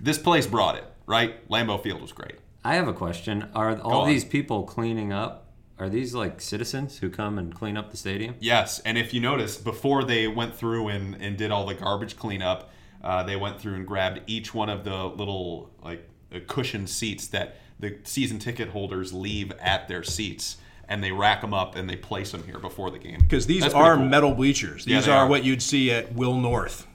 [0.00, 0.84] this place brought it.
[1.06, 2.36] Right, Lambeau Field was great.
[2.64, 3.48] I have a question.
[3.54, 5.46] Are all these people cleaning up?
[5.78, 8.34] Are these like citizens who come and clean up the stadium?
[8.40, 12.16] Yes, and if you notice, before they went through and, and did all the garbage
[12.16, 12.70] cleanup,
[13.04, 17.26] uh, they went through and grabbed each one of the little like uh, cushioned seats
[17.28, 20.56] that the season ticket holders leave at their seats,
[20.88, 23.18] and they rack them up and they place them here before the game.
[23.20, 24.04] Because these That's are cool.
[24.04, 24.84] metal bleachers.
[24.84, 25.28] These they are, are.
[25.28, 26.86] what you'd see at Will North.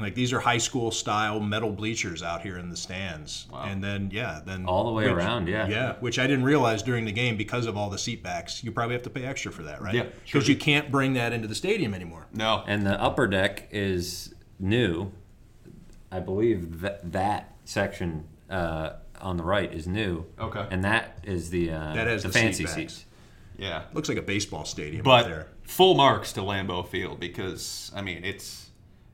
[0.00, 3.48] Like these are high school style metal bleachers out here in the stands.
[3.52, 5.66] And then yeah, then All the way which- around, yeah.
[5.66, 8.62] Yeah, which I didn't realize during the game because of all the seat backs.
[8.62, 9.94] You probably have to pay extra for that, right?
[9.94, 12.26] Yeah, Because sure you can't bring that into the stadium anymore.
[12.32, 15.10] No, And the upper deck is new.
[16.12, 18.90] I believe that that section uh,
[19.20, 20.24] on the right is new.
[20.38, 20.66] Okay.
[20.70, 22.74] And that is the uh, That has the, the seat fancy backs.
[22.74, 23.04] seats.
[23.56, 25.46] yeah, Looks like a baseball stadium but out there.
[25.62, 28.70] full marks to Lambeau Field because I mean it's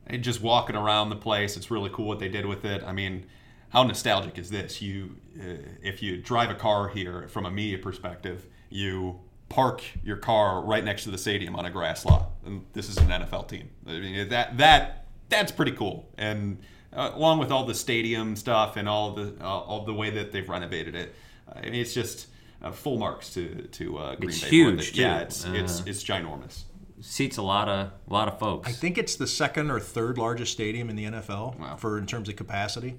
[0.06, 1.56] and just walking around the place.
[1.56, 2.82] It's really cool what they did with it.
[2.84, 3.24] I mean,
[3.70, 4.82] how nostalgic is this?
[4.82, 5.44] You, uh,
[5.82, 10.84] if you drive a car here from a media perspective, you park your car right
[10.84, 13.70] next to the stadium on a grass lot, and this is an NFL team.
[13.86, 16.58] I mean, that that that's pretty cool, and
[16.94, 20.32] uh, along with all the stadium stuff and all the uh, all the way that
[20.32, 21.14] they've renovated it,
[21.52, 22.28] I mean, it's just.
[22.62, 24.46] Uh, full marks to to uh, Green It's Bay.
[24.46, 24.96] for huge, it.
[24.96, 26.62] Yeah, it's it's Uh, it's ginormous.
[27.02, 28.66] Seats a lot of a lot of folks.
[28.66, 31.76] I think it's the second or third largest stadium in the NFL Wow.
[31.76, 32.96] for in terms of capacity.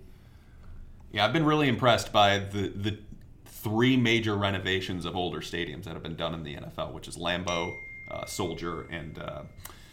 [1.11, 2.99] Yeah, I've been really impressed by the the
[3.47, 7.17] three major renovations of older stadiums that have been done in the NFL, which is
[7.17, 7.73] Lambeau,
[8.11, 9.41] uh, Soldier, and uh,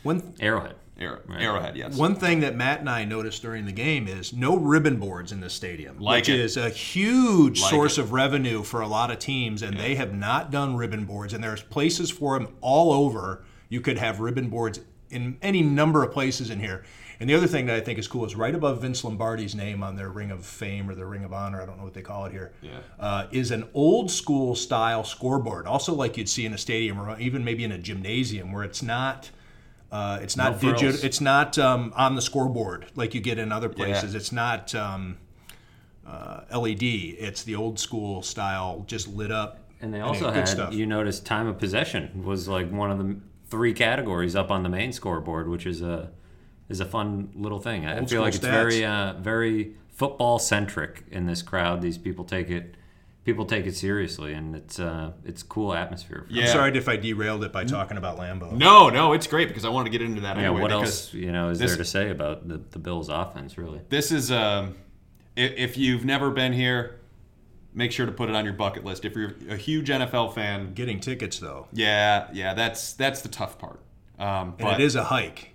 [0.02, 0.74] One Arrowhead.
[1.02, 1.76] Arrow, Arrowhead.
[1.76, 1.96] Yes.
[1.96, 5.40] One thing that Matt and I noticed during the game is no ribbon boards in
[5.40, 6.40] the stadium, Like which it.
[6.40, 8.02] is a huge Like source it.
[8.02, 11.32] of revenue for a lot of teams, and they have not done ribbon boards.
[11.34, 13.44] And there's places for them all over.
[13.68, 14.80] You could have ribbon boards
[15.10, 16.84] in any number of places in here.
[17.20, 19.82] And the other thing that I think is cool is right above Vince Lombardi's name
[19.84, 22.02] on their Ring of Fame or their Ring of Honor, I don't know what they
[22.02, 22.70] call it here, Yeah.
[22.98, 27.16] uh, is an old school style scoreboard, also like you'd see in a stadium or
[27.20, 29.30] even maybe in a gymnasium, where it's not.
[29.92, 30.80] Uh, it's not frills.
[30.80, 31.06] digital.
[31.06, 34.14] It's not um, on the scoreboard like you get in other places.
[34.14, 35.18] It's not um,
[36.06, 36.82] uh, LED.
[36.82, 39.58] It's the old school style, just lit up.
[39.82, 40.72] And they also good had stuff.
[40.72, 43.16] you notice time of possession was like one of the
[43.50, 46.10] three categories up on the main scoreboard, which is a
[46.70, 47.84] is a fun little thing.
[47.84, 51.82] I Old feel like it's very uh, very football centric in this crowd.
[51.82, 52.76] These people take it
[53.24, 56.24] people take it seriously, and it's uh, it's cool atmosphere.
[56.26, 56.42] For Yeah.
[56.44, 58.52] I'm sorry if I derailed it by talking about Lambeau.
[58.52, 60.60] No, no, it's great because I want to get into that Yeah, anyway.
[60.62, 63.56] what else you know is this- there to say about the, the Bills' offense?
[63.58, 64.74] Really, This is um,
[65.36, 66.98] if, if you've never been here,
[67.74, 69.04] make sure to put it on your bucket list.
[69.04, 73.58] If you're a huge NFL fan, Getting tickets though, yeah, yeah, that's that's the tough
[73.58, 73.80] part.
[74.18, 75.50] Um, and it is a hike.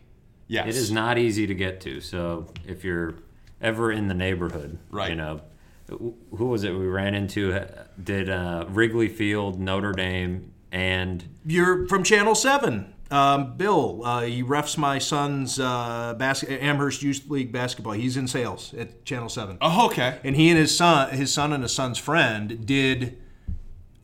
[0.48, 2.02] yes, it is not easy to get to.
[2.02, 3.16] So if you're
[3.62, 5.10] ever in the neighborhood, Right.
[5.10, 5.42] You know,
[5.90, 7.54] who who was it we ran into?
[7.54, 12.94] uh, Did uh, Wrigley Field, Notre Dame, and You're from Channel Seven.
[13.10, 17.94] Um, Bill, uh, he refs my son's uh, bas- Amherst Youth League basketball.
[17.94, 19.58] He's in sales at Channel Seven.
[19.62, 20.20] Oh, okay.
[20.26, 23.18] and he and his son, his son and his son's friend, did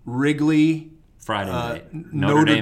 [0.05, 2.45] Wrigley, Friday uh, night, Notre,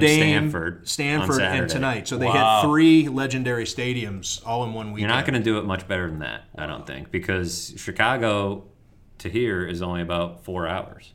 [0.50, 2.08] Stanford, Stanford, and tonight.
[2.08, 2.60] So they Wow.
[2.62, 5.00] hit three legendary stadiums all in one weekend.
[5.10, 8.64] You're not going to do it much better than that, I don't think, because Chicago
[9.22, 11.14] to here is only about four hours.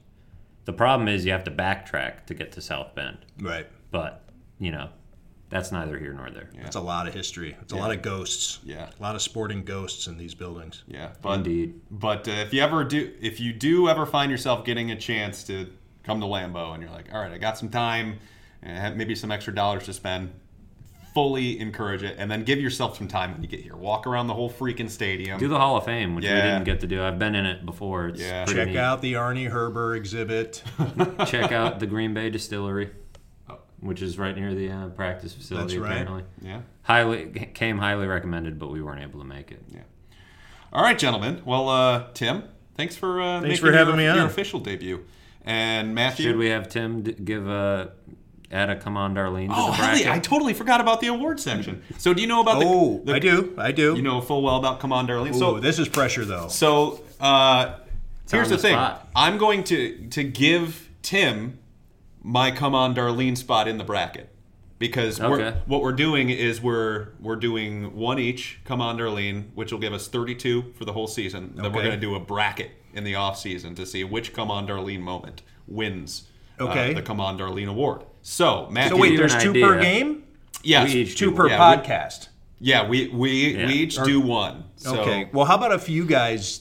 [0.65, 3.67] The problem is you have to backtrack to get to South Bend, right.
[3.91, 4.23] but
[4.59, 4.89] you know
[5.49, 6.49] that's neither here nor there.
[6.55, 7.55] It's a lot of history.
[7.61, 8.59] It's a lot of ghosts.
[8.65, 8.89] Yeah.
[8.97, 10.83] a lot of sporting ghosts in these buildings.
[10.87, 11.79] Yeah, but Indeed.
[11.89, 15.43] but uh, if you ever do, if you do ever find yourself getting a chance
[15.45, 15.67] to
[16.03, 18.19] come to Lambeau and you're like, all right, I got some time,
[18.61, 20.33] and have maybe some extra dollars to spend,
[21.17, 23.75] fully encourage it, and then give yourself some time when you get here.
[23.75, 25.39] Walk around the whole freaking stadium.
[25.39, 27.01] Do the Hall of Fame, which we didn't get to do.
[27.01, 28.09] I've been in it before.
[28.09, 28.45] It's Yeah.
[28.45, 28.77] pretty Check neat.
[28.77, 30.61] out the Arnie Herber exhibit.
[31.25, 32.91] Check out the Green Bay Distillery,
[33.49, 33.57] Oh.
[33.79, 35.77] which is right near the uh, practice facility.
[35.79, 36.01] That's right.
[36.03, 36.61] Apparently, yeah.
[36.83, 39.63] highly came highly recommended, but we weren't able to make it.
[39.73, 39.79] Yeah.
[40.71, 41.41] All right, gentlemen.
[41.45, 42.43] Well, uh, Tim,
[42.75, 45.03] thanks for uh, Thanks making for having your, me your official debut.
[45.43, 47.93] And Matthew, Should we have Tim give a
[48.51, 50.05] add a come on Darlene to Oh, the hell bracket?
[50.05, 50.13] yeah.
[50.13, 51.83] I totally forgot about the award section.
[51.97, 52.65] So do you know about the.
[52.65, 53.53] Oh, the- I do.
[53.57, 53.95] I do.
[53.95, 55.35] You know full well about Come On Darlene.
[55.35, 56.47] Ooh, so this is pressure, though.
[56.47, 57.75] So uh,
[58.29, 58.77] here's the, the thing.
[59.15, 61.59] I'm going to to give Tim
[62.23, 64.29] my come on Darlene spot in the bracket
[64.79, 69.71] because we're, what we're doing is we're we're doing one each come on Darlene, which
[69.71, 71.53] will give us 32 for the whole season.
[71.53, 71.61] okay.
[71.63, 74.49] Then we're going to do a bracket in the off season to see which come
[74.51, 76.27] on Darlene moment wins
[76.59, 78.03] uh, the come on Darlene award.
[78.29, 79.65] So Matthew, So wait, there's two idea.
[79.67, 80.23] per game,
[80.61, 82.27] yes, we each two do per Yeah, we- podcast.
[82.59, 83.67] yeah, we we, Yeah.
[83.67, 84.65] we each do one.
[84.75, 85.29] So, okay.
[85.31, 86.59] Well, how about if you guys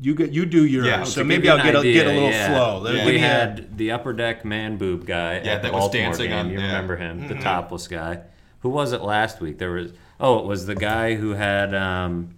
[0.00, 0.86] you get you do yours?
[0.86, 2.48] Yeah, so to maybe I'll get a, get a little yeah.
[2.48, 2.90] flow.
[2.90, 3.04] Yeah.
[3.04, 5.82] We me a- had the upper deck man boob guy Yeah, at the that was
[5.82, 6.38] Baltimore dancing game.
[6.38, 6.66] on- you yeah.
[6.68, 8.20] remember him, the topless guy.
[8.60, 9.58] Who was it last week?
[9.58, 12.30] There was oh, it was the guy who had um,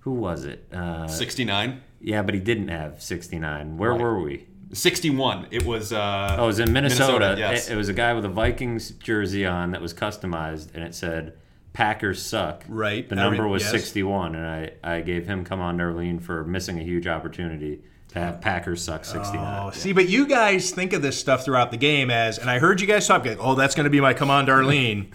[0.00, 0.66] who was it?
[0.72, 3.76] Uh, 69, yeah, but he didn't have 69.
[3.76, 4.00] Where Right.
[4.00, 4.46] were we?
[4.74, 5.48] 61.
[5.50, 5.92] It was.
[5.92, 7.34] Uh, Oh, it was in Minnesota.
[7.38, 7.68] yes.
[7.68, 10.94] it, it was a guy with a Vikings jersey on that was customized, and it
[10.94, 11.34] said
[11.72, 13.08] "Packers suck." Right.
[13.08, 13.70] The number re- was yes.
[13.72, 18.18] 61, and I, I gave him come on Darlene for missing a huge opportunity to
[18.18, 19.36] have Packers suck 69.
[19.66, 22.58] Oh, see, but you guys think of this stuff throughout the game as, and I
[22.60, 23.24] heard you guys talk.
[23.24, 25.10] like, Oh, that's going to be my come on, Darlene.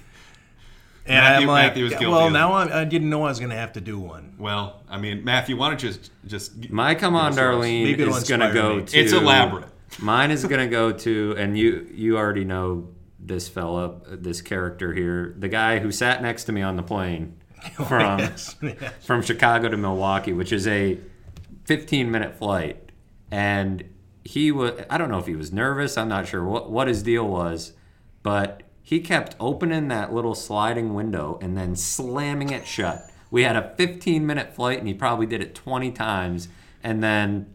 [1.09, 3.29] And Matthew- I'm like, Matthew was guilty well, of now I'm, I didn't know I
[3.29, 4.35] was going to have to do one.
[4.37, 7.55] Well, I mean, Matthew, why don't you just just My come on, Give us yours.
[7.65, 8.85] Darlene Maybe it'll is going to inspire go me.
[8.85, 8.97] to.
[8.99, 9.65] It's elaborate.
[9.99, 12.89] Mine is going to go to, and you you already know
[13.19, 17.37] this fella, this character here, the guy who sat next to me on the plane
[17.79, 18.55] oh, from Yes.
[18.61, 18.93] yes.
[19.01, 20.99] from Chicago to Milwaukee, which is a
[21.65, 22.91] 15 minute flight,
[23.31, 23.83] and
[24.23, 25.97] he was I don't know if he was nervous.
[25.97, 27.73] I'm not sure what what his deal was,
[28.21, 33.07] but he kept opening that little sliding window and then slamming it shut.
[33.29, 36.47] We had a 15 minute flight, and he probably did it 20 times,
[36.83, 37.53] and then.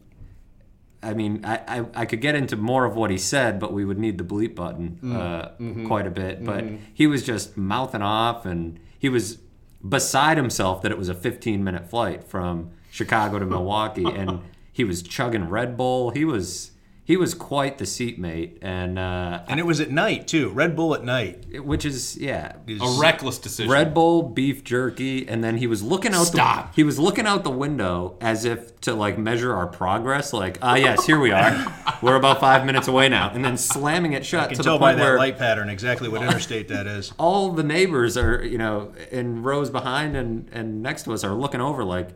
[1.02, 3.84] I mean, I, I, I could get into more of what he said, but we
[3.84, 5.14] would need the bleep button mm.
[5.14, 5.86] uh, mm-hmm.
[5.86, 6.42] quite a bit.
[6.42, 6.76] But mm-hmm.
[6.94, 9.38] he was just mouthing off, and he was
[9.86, 14.40] beside himself that it was a 15 minute flight from Chicago to Milwaukee, and
[14.72, 16.10] he was chugging Red Bull.
[16.10, 16.70] He was
[17.06, 20.48] he was quite the seatmate, and uh, And it was at night, too.
[20.48, 21.62] Red Bull at night.
[21.62, 23.70] which is yeah, a reckless decision.
[23.70, 26.24] Red Bull, beef jerky, and then he was looking out.
[26.26, 26.70] Stop.
[26.70, 30.32] The, he was looking out the window as if to like measure our progress.
[30.32, 31.72] Like, ah, yes, here we are.
[32.00, 34.62] We're about five minutes away now, and then slamming it shut You to can the
[34.62, 37.12] tell by point that where light pattern exactly what interstate that is.
[37.18, 41.34] all the neighbors are, you know, in rows behind and and next to us are
[41.34, 42.08] looking over like,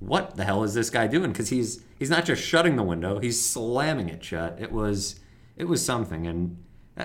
[0.00, 1.32] what the hell is this guy doing?
[1.32, 4.58] Because he's he's not just shutting the window, he's slamming it shut.
[4.60, 5.20] It was
[5.56, 6.62] it was something, and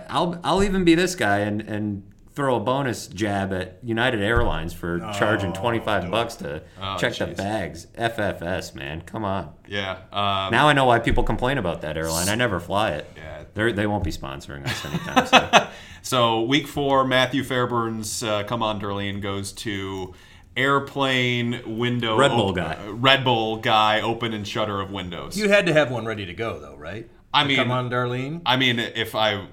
[0.09, 2.03] I'll I'll even be this guy and and
[2.35, 6.63] throw a bonus jab at United Airlines for charging twenty five bucks to
[6.97, 7.87] check the bags.
[7.97, 9.51] FFS, man, come on.
[9.67, 9.93] Yeah.
[10.11, 12.29] Um, Now I know why people complain about that airline.
[12.29, 13.07] I never fly it.
[13.15, 13.43] Yeah.
[13.53, 15.67] They're, they won't be sponsoring us anytime soon.
[16.01, 20.13] so week four, Matthew Fairburn's uh, "Come On, Darlene" goes to
[20.59, 22.17] airplane window.
[22.17, 22.73] Red Bull op- guy.
[22.75, 25.37] uh, Red Bull guy, open and shutter of windows.
[25.37, 27.09] You had to have one ready to go, though, right?
[27.33, 28.41] I The mean- come on, Darlene.
[28.45, 29.47] I mean, if I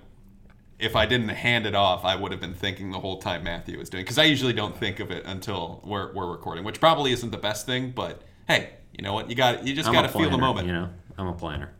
[0.78, 3.78] if I didn't hand it off, I would have been thinking the whole time Matthew
[3.78, 7.12] was doing because I usually don't think of it until we're, we're recording, which probably
[7.12, 7.92] isn't the best thing.
[7.92, 9.30] But hey, you know what?
[9.30, 10.66] You got you just got to feel the moment.
[10.66, 11.72] You know, I'm a planner.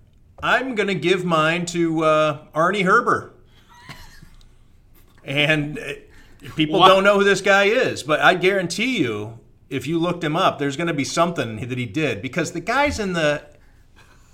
[0.43, 3.33] I'm going to give mine to uh, Arnie Herber.
[5.25, 5.83] And uh,
[6.55, 9.39] people don't know who this guy is, but I guarantee you,
[9.69, 12.61] if you looked him up, there's going to be something that he did because the
[12.61, 13.43] guy's in the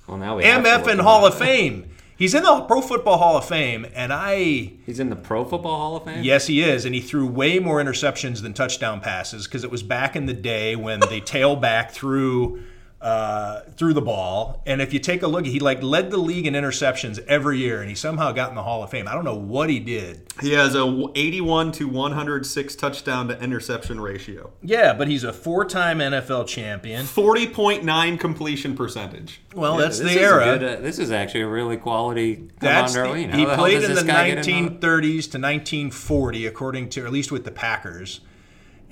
[0.07, 1.33] Well, now we MF and Hall up.
[1.33, 1.89] of Fame.
[2.17, 5.77] He's in the Pro Football Hall of Fame, and I He's in the Pro Football
[5.77, 6.23] Hall of Fame.
[6.23, 9.83] Yes, he is, and he threw way more interceptions than touchdown passes because it was
[9.83, 12.63] back in the day when they tail back through
[13.03, 14.63] uh, through the ball.
[14.65, 17.81] And if you take a look, he like led the league in interceptions every year,
[17.81, 19.09] and he somehow got in the Hall of Fame.
[19.09, 20.23] I don't know what he did.
[20.41, 25.99] He has a 81 to 106 touchdown to interception ratio, Yeah, but he's a four-time
[25.99, 27.05] NFL champion.
[27.05, 29.41] 40.9 completion percentage.
[29.55, 30.45] Well, that's This the is era.
[30.59, 32.37] good, uh, this is actually a really quality.
[32.37, 37.13] Come That's the- he played in the guy in 1930s to 1940, according to, at
[37.13, 38.21] least with the Packers.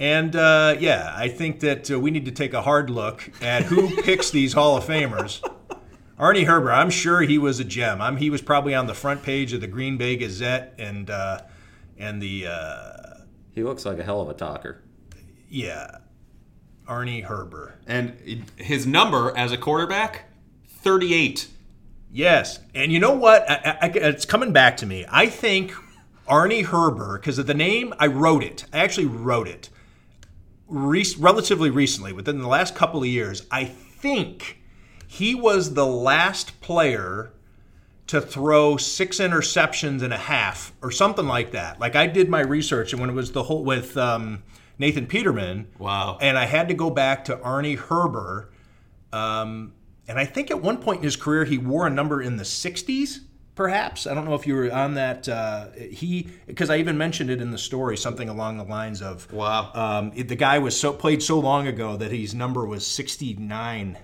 [0.01, 3.65] And uh, yeah, I think that uh, we need to take a hard look at
[3.65, 5.43] who picks these Hall of Famers.
[6.19, 8.01] Arnie Herber, I'm sure he was a gem.
[8.01, 11.43] I'm, he was probably on the front page of the Green Bay Gazette and uh,
[11.99, 14.83] and the uh, He looks like a hell of a talker.
[15.51, 15.99] yeah,
[16.89, 17.75] Arnie Herber.
[17.87, 20.31] And his number as a quarterback,
[20.67, 21.49] 38.
[22.11, 23.49] Yes, and you know what?
[23.49, 25.05] I, I, it's coming back to me.
[25.11, 25.73] I think
[26.27, 28.65] Arnie Herber, because of the name, I wrote it.
[28.73, 29.69] I actually wrote it
[30.71, 33.47] Re- relatively recently, within the last couple of years.
[33.51, 34.59] I think
[35.07, 37.33] he was the last player
[38.07, 41.79] to throw six interceptions and a half or something like that.
[41.81, 44.43] Like I did my research, and when it was the whole with um,
[44.79, 46.19] Nathan Peterman, Wow.
[46.21, 48.47] and I had to go back to Arnie Herber.
[49.13, 49.75] Um,
[50.09, 52.45] and I think at one point in his career, he wore a number in the
[52.45, 53.19] 60s,
[53.55, 54.07] perhaps.
[54.07, 55.29] I don't know if you were on that.
[55.29, 59.31] Uh, he, because I even mentioned it in the story, something along the lines of,
[59.33, 59.71] Wow.
[59.75, 63.99] um, the guy was so played so long ago that his number was 69.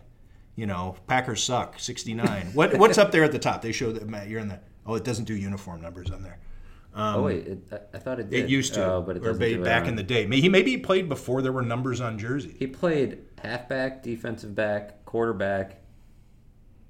[0.56, 2.48] You know, Packers suck, 69.
[2.54, 3.60] what, what's up there at the top?
[3.62, 6.38] They show that, Matt, you're in the, oh, it doesn't do uniform numbers on there.
[6.94, 8.44] oh wait, it, I, thought it did.
[8.44, 10.24] It used to, Oh, but it doesn't ba- do back in the day.
[10.26, 12.56] May- He maybe he played before there were numbers on jersey.
[12.58, 15.82] He played halfback, defensive back, quarterback,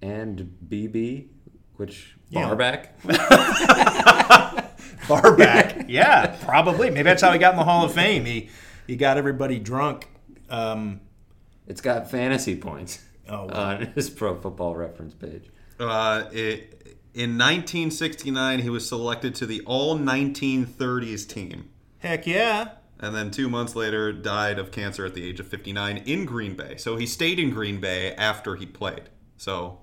[0.03, 1.27] and BB,
[1.75, 2.47] which Yeah.
[2.47, 2.99] barback.
[5.09, 5.87] Barback.
[5.89, 6.91] yeah, probably.
[6.91, 8.25] Maybe that's how he got in the Hall of Fame.
[8.25, 8.49] He
[8.87, 10.09] he got everybody drunk.
[10.51, 11.01] Um,
[11.69, 13.77] It's got fantasy points Oh, wow.
[13.77, 15.51] on his Pro Football Reference page.
[15.79, 21.71] Uh, it, in 1969, he was selected to the All 1930s team.
[21.99, 22.69] heck yeah.
[22.99, 26.55] And then two months later, died of cancer at the age of 59 in Green
[26.57, 26.77] Bay.
[26.79, 29.03] So he stayed in Green Bay after he played.
[29.37, 29.81] So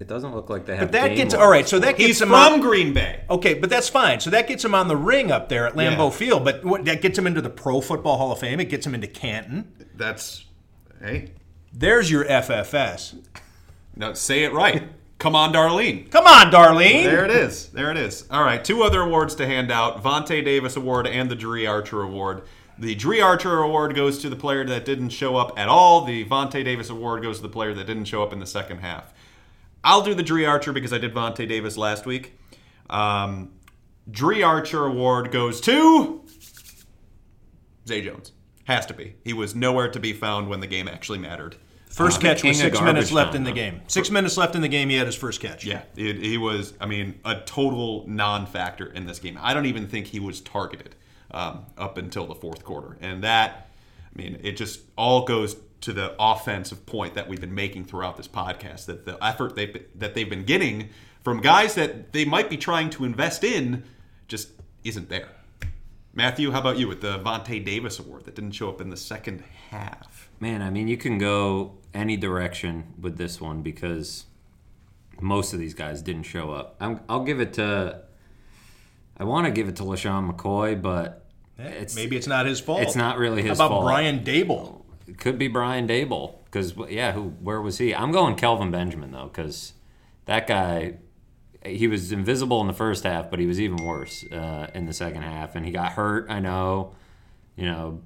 [0.00, 0.88] It doesn't look like they have.
[0.88, 1.68] But that game gets logs all right.
[1.68, 2.60] So that gets he's him from on.
[2.60, 3.24] Green Bay.
[3.28, 4.20] Okay, but that's fine.
[4.20, 6.16] So that gets him on the ring up there at Lambeau Yeah.
[6.16, 6.44] Field.
[6.44, 8.60] But what, that gets him into the Pro Football Hall of Fame.
[8.60, 9.72] It gets him into Canton.
[9.96, 10.44] That's
[11.02, 11.32] hey,
[11.72, 13.16] There's your FFS.
[13.96, 14.84] no, say it right.
[15.18, 16.08] Come on, Darlene.
[16.12, 17.02] Come on, Darlene.
[17.02, 17.70] There it is.
[17.70, 18.24] There it is.
[18.30, 22.02] All right, two other awards to hand out: Vontae Davis Award and the Dri Archer
[22.02, 22.42] Award.
[22.78, 26.04] The Dri Archer Award goes to the player that didn't show up at all.
[26.04, 28.78] The Vontae Davis Award goes to the player that didn't show up in the second
[28.78, 29.12] half.
[29.88, 32.38] I'll do the Dri Archer because I did Vontae Davis last week.
[32.90, 33.52] Um,
[34.10, 36.22] Dri Archer Award goes to
[37.88, 38.32] Zay Jones.
[38.64, 39.14] Has to be.
[39.24, 41.56] He was nowhere to be found when the game actually mattered.
[41.88, 43.80] First Uh, catch of six minutes left in the game.
[43.88, 44.90] Six minutes left in the game.
[44.90, 45.64] He had his first catch.
[45.64, 46.74] Yeah, it, he was.
[46.82, 49.38] I mean, a total non-factor in this game.
[49.40, 50.96] I don't even think he was targeted
[51.30, 53.70] um, up until the fourth quarter, and that,
[54.14, 58.16] I mean, it just all goes to the offensive point that we've been making throughout
[58.16, 58.86] this podcast.
[58.86, 60.90] That the effort they that they've been getting
[61.22, 63.84] from guys that they might be trying to invest in
[64.28, 64.50] just
[64.84, 65.28] isn't there.
[66.14, 68.96] Matthew, how about you with the Vontae Davis Award that didn't show up in the
[68.96, 70.28] second half?
[70.40, 74.26] Man, I mean, you can go any direction with this one because
[75.20, 76.76] most of these guys didn't show up.
[76.80, 78.02] I'm, I'll give it to.
[79.16, 81.24] I want to give it to LeSean McCoy, but
[81.58, 82.82] it's Maybe it's not his fault.
[82.82, 83.84] it's not really his How about fault.
[83.84, 84.77] Brian Daboll?
[85.16, 87.94] Could be Brian Daboll because yeah, who where was he?
[87.94, 89.72] I'm going Kelvin Benjamin though because
[90.26, 90.98] that guy
[91.64, 94.92] he was invisible in the first half, but he was even worse uh, in the
[94.92, 96.26] second half, and he got hurt.
[96.30, 96.94] I know,
[97.56, 98.02] you know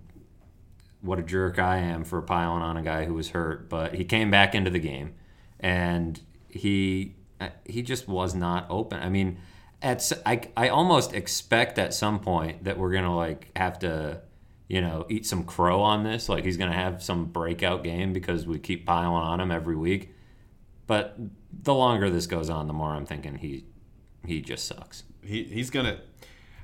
[1.00, 4.05] what a jerk I am for piling on a guy who was hurt, but he
[4.05, 5.14] came back into the game,
[5.61, 9.03] and he uh, he just was not open.
[9.03, 9.38] I mean,
[9.82, 14.22] at I I almost expect at some point that we're gonna like have to
[14.73, 16.31] you know eat some crow on this.
[16.31, 20.14] Like he's gonna have some breakout game because we keep piling on him every week.
[20.87, 21.16] But
[21.53, 23.66] the longer this goes on, the more I'm thinking he
[24.27, 25.03] he just sucks.
[25.23, 26.01] He, he's gonna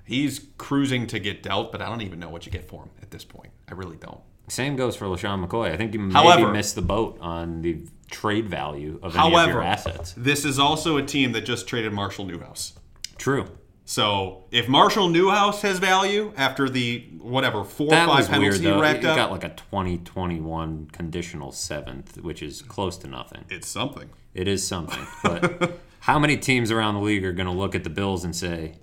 [0.06, 2.90] he's cruising to get dealt, but I don't even know what you get for him
[3.02, 3.52] at this point.
[3.68, 4.20] I really don't.
[4.48, 5.70] Same goes for LeSean McCoy.
[5.70, 9.48] I think you maybe However- missed the boat on the trade value of any of
[9.48, 10.14] your assets.
[10.16, 12.72] this is also a team that just traded Marshall Newhouse.
[13.18, 13.44] True.
[13.88, 18.60] So if Marshall Newhouse has value after the whatever four That or five was penalties
[18.60, 18.82] weird he though.
[18.82, 23.46] racked He up, got like a 2021 conditional seventh, which is close to nothing.
[23.48, 24.10] it's something.
[24.34, 25.06] It is something.
[25.22, 28.36] But how many teams around the league are going to look at the Bills and
[28.36, 28.74] say,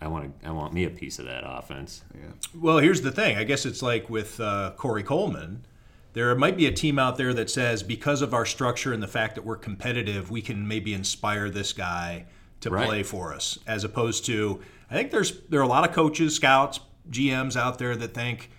[0.00, 2.04] "I want to, I want me a piece of that offense"?
[2.14, 2.30] Yeah.
[2.54, 3.36] Well, here's the thing.
[3.36, 5.66] I guess it's like with uh, Corey Coleman.
[6.12, 9.08] There might be a team out there that says, because of our structure and the
[9.08, 12.26] fact that we're competitive, we can maybe inspire this guy
[12.60, 12.86] to Right.
[12.86, 13.58] play for us.
[13.66, 16.80] As opposed to, I think there's there are a lot of coaches, scouts,
[17.10, 18.50] GMs out there that think,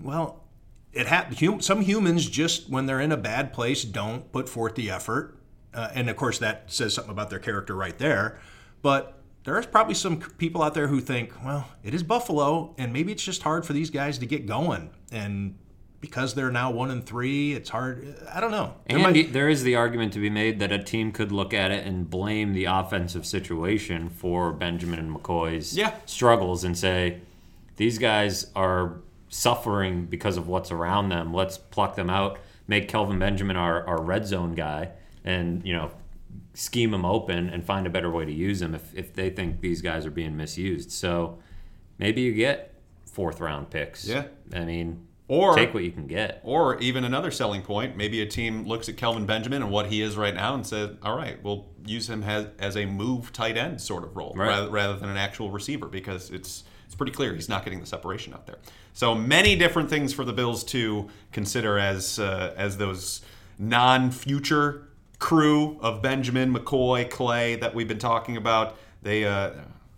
[0.00, 0.42] well,
[0.92, 4.74] it ha- hum- some humans just when they're in a bad place don't put forth
[4.74, 5.36] the effort,
[5.74, 8.38] uh, and of course that says something about their character right there.
[8.82, 13.12] But there's probably some people out there who think, well, it is Buffalo, and maybe
[13.12, 15.56] it's just hard for these guys to get going, and
[16.00, 18.14] because they're now one and three, it's hard.
[18.32, 18.74] I don't know.
[18.86, 21.52] There And might- there is the argument to be made that a team could look
[21.54, 25.94] at it and blame the offensive situation for Benjamin and McCoy's Yeah.
[26.04, 27.20] struggles and say
[27.76, 31.32] these guys are suffering because of what's around them.
[31.34, 32.38] Let's pluck them out,
[32.68, 34.90] make Kelvin Benjamin our, our red zone guy,
[35.24, 35.90] and you know
[36.54, 39.60] scheme him open and find a better way to use him if, if they think
[39.60, 40.90] these guys are being misused.
[40.90, 41.38] So
[41.98, 42.72] maybe you get
[43.04, 44.06] fourth round picks.
[44.08, 44.24] Yeah.
[44.54, 46.40] I mean, Or take what you can get.
[46.44, 50.00] Or even another selling point, maybe a team looks at Kelvin Benjamin and what he
[50.00, 53.56] is right now and says, all right, we'll use him as, as a move tight
[53.56, 54.48] end sort of role Right.
[54.48, 57.86] rather, rather than an actual receiver because it's it's pretty clear he's not getting the
[57.86, 58.58] separation out there.
[58.92, 63.22] So many different things for the Bills to consider as uh, as those
[63.58, 64.86] non-future
[65.18, 68.76] crew of Benjamin, McCoy, Clay that we've been talking about.
[69.02, 69.50] They, uh,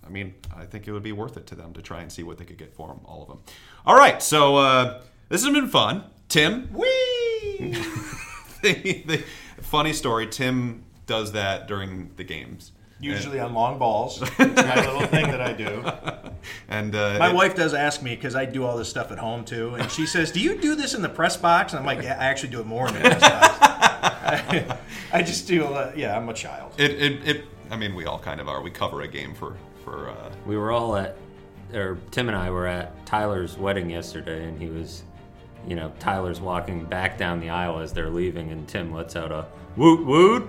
[0.07, 2.23] I mean, I think it would be worth it to them to try and see
[2.23, 3.39] what they could get for them, all of them.
[3.85, 6.05] All right, so uh, this has been fun.
[6.29, 6.87] Tim, Whee!
[8.63, 9.25] the, the
[9.63, 10.27] funny story.
[10.27, 12.73] Tim does that during the games.
[13.01, 14.21] Usually on long balls.
[14.39, 15.85] It's my little thing that I do.
[16.69, 19.19] And uh, My it- wife does ask me because I do all this stuff at
[19.19, 21.87] home too, and she says, "Do you do this in the press box?" And I'm
[21.87, 23.59] like, "Yeah, I actually do it more in the press box.
[23.63, 24.79] I,
[25.13, 25.65] I just do.
[25.67, 26.73] Uh, yeah, I'm a child.
[26.79, 28.61] it, it, it, I mean, we all kind of are.
[28.63, 30.11] We cover a game for for.
[30.11, 31.17] Uh, We were all at,
[31.73, 35.03] or Tim and I were at Tyler's wedding yesterday, and he was,
[35.69, 39.33] you know, Tyler's walking back down the aisle as they're leaving, and Tim lets out
[39.33, 39.47] a
[39.77, 40.43] woot woot.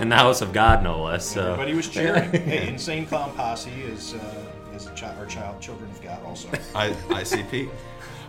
[0.00, 1.28] In the house of God, no less.
[1.28, 2.30] So Everybody was cheering.
[2.30, 6.48] hey, Insane Clown Posse is uh, is a child, our child, children of God also.
[6.74, 7.68] I, ICP.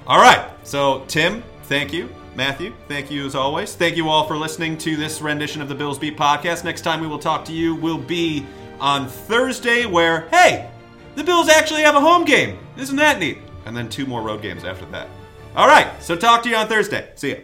[0.07, 0.49] All right.
[0.63, 2.09] So, Tim, thank you.
[2.35, 3.75] Matthew, thank you as always.
[3.75, 6.63] Thank you all for listening to this rendition of the Bills Beat podcast.
[6.63, 8.45] Next time we will talk to you will be
[8.79, 10.69] on Thursday, where, hey,
[11.15, 12.57] the Bills actually have a home game.
[12.77, 13.37] Isn't that neat?
[13.65, 15.07] And then two more road games after that.
[15.55, 15.87] All right.
[16.01, 17.11] So, talk to you on Thursday.
[17.15, 17.35] See ya.